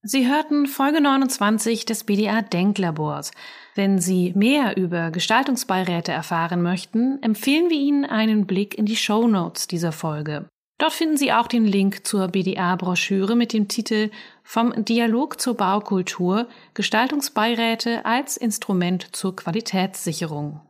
Sie 0.03 0.27
hörten 0.27 0.65
Folge 0.65 0.99
29 0.99 1.85
des 1.85 2.05
BDA 2.05 2.41
Denklabors. 2.41 3.29
Wenn 3.75 3.99
Sie 3.99 4.33
mehr 4.35 4.75
über 4.75 5.11
Gestaltungsbeiräte 5.11 6.11
erfahren 6.11 6.63
möchten, 6.63 7.21
empfehlen 7.21 7.69
wir 7.69 7.77
Ihnen 7.77 8.05
einen 8.05 8.47
Blick 8.47 8.75
in 8.75 8.87
die 8.87 8.95
Show 8.95 9.27
Notes 9.27 9.67
dieser 9.67 9.91
Folge. 9.91 10.47
Dort 10.79 10.93
finden 10.93 11.17
Sie 11.17 11.31
auch 11.31 11.45
den 11.45 11.65
Link 11.65 12.07
zur 12.07 12.29
BDA-Broschüre 12.29 13.35
mit 13.35 13.53
dem 13.53 13.67
Titel 13.67 14.09
Vom 14.41 14.73
Dialog 14.85 15.39
zur 15.39 15.55
Baukultur 15.55 16.47
Gestaltungsbeiräte 16.73 18.03
als 18.03 18.37
Instrument 18.37 19.15
zur 19.15 19.35
Qualitätssicherung. 19.35 20.61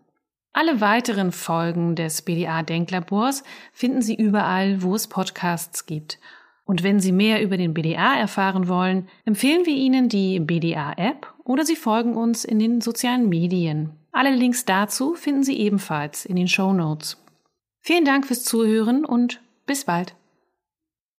Alle 0.52 0.82
weiteren 0.82 1.32
Folgen 1.32 1.96
des 1.96 2.24
BDA 2.24 2.64
Denklabors 2.64 3.46
finden 3.72 4.02
Sie 4.02 4.16
überall, 4.16 4.82
wo 4.84 4.94
es 4.94 5.08
Podcasts 5.08 5.86
gibt– 5.86 6.20
und 6.72 6.84
wenn 6.84 7.02
Sie 7.02 7.12
mehr 7.12 7.44
über 7.44 7.58
den 7.58 7.74
BDA 7.74 8.18
erfahren 8.18 8.70
wollen, 8.70 9.10
empfehlen 9.26 9.66
wir 9.66 9.76
Ihnen 9.76 10.08
die 10.08 10.40
BDA-App 10.40 11.28
oder 11.44 11.66
Sie 11.66 11.76
folgen 11.76 12.16
uns 12.16 12.46
in 12.46 12.60
den 12.60 12.80
sozialen 12.80 13.28
Medien. 13.28 13.90
Alle 14.14 14.34
Links 14.34 14.64
dazu 14.64 15.14
finden 15.16 15.44
Sie 15.44 15.60
ebenfalls 15.60 16.26
in 16.26 16.38
den 16.38 16.48
Show 16.48 16.72
Notes. 16.72 17.22
Vielen 17.82 18.06
Dank 18.06 18.26
fürs 18.26 18.46
Zuhören 18.46 19.04
und 19.04 19.42
bis 19.66 19.84
bald. 19.84 20.16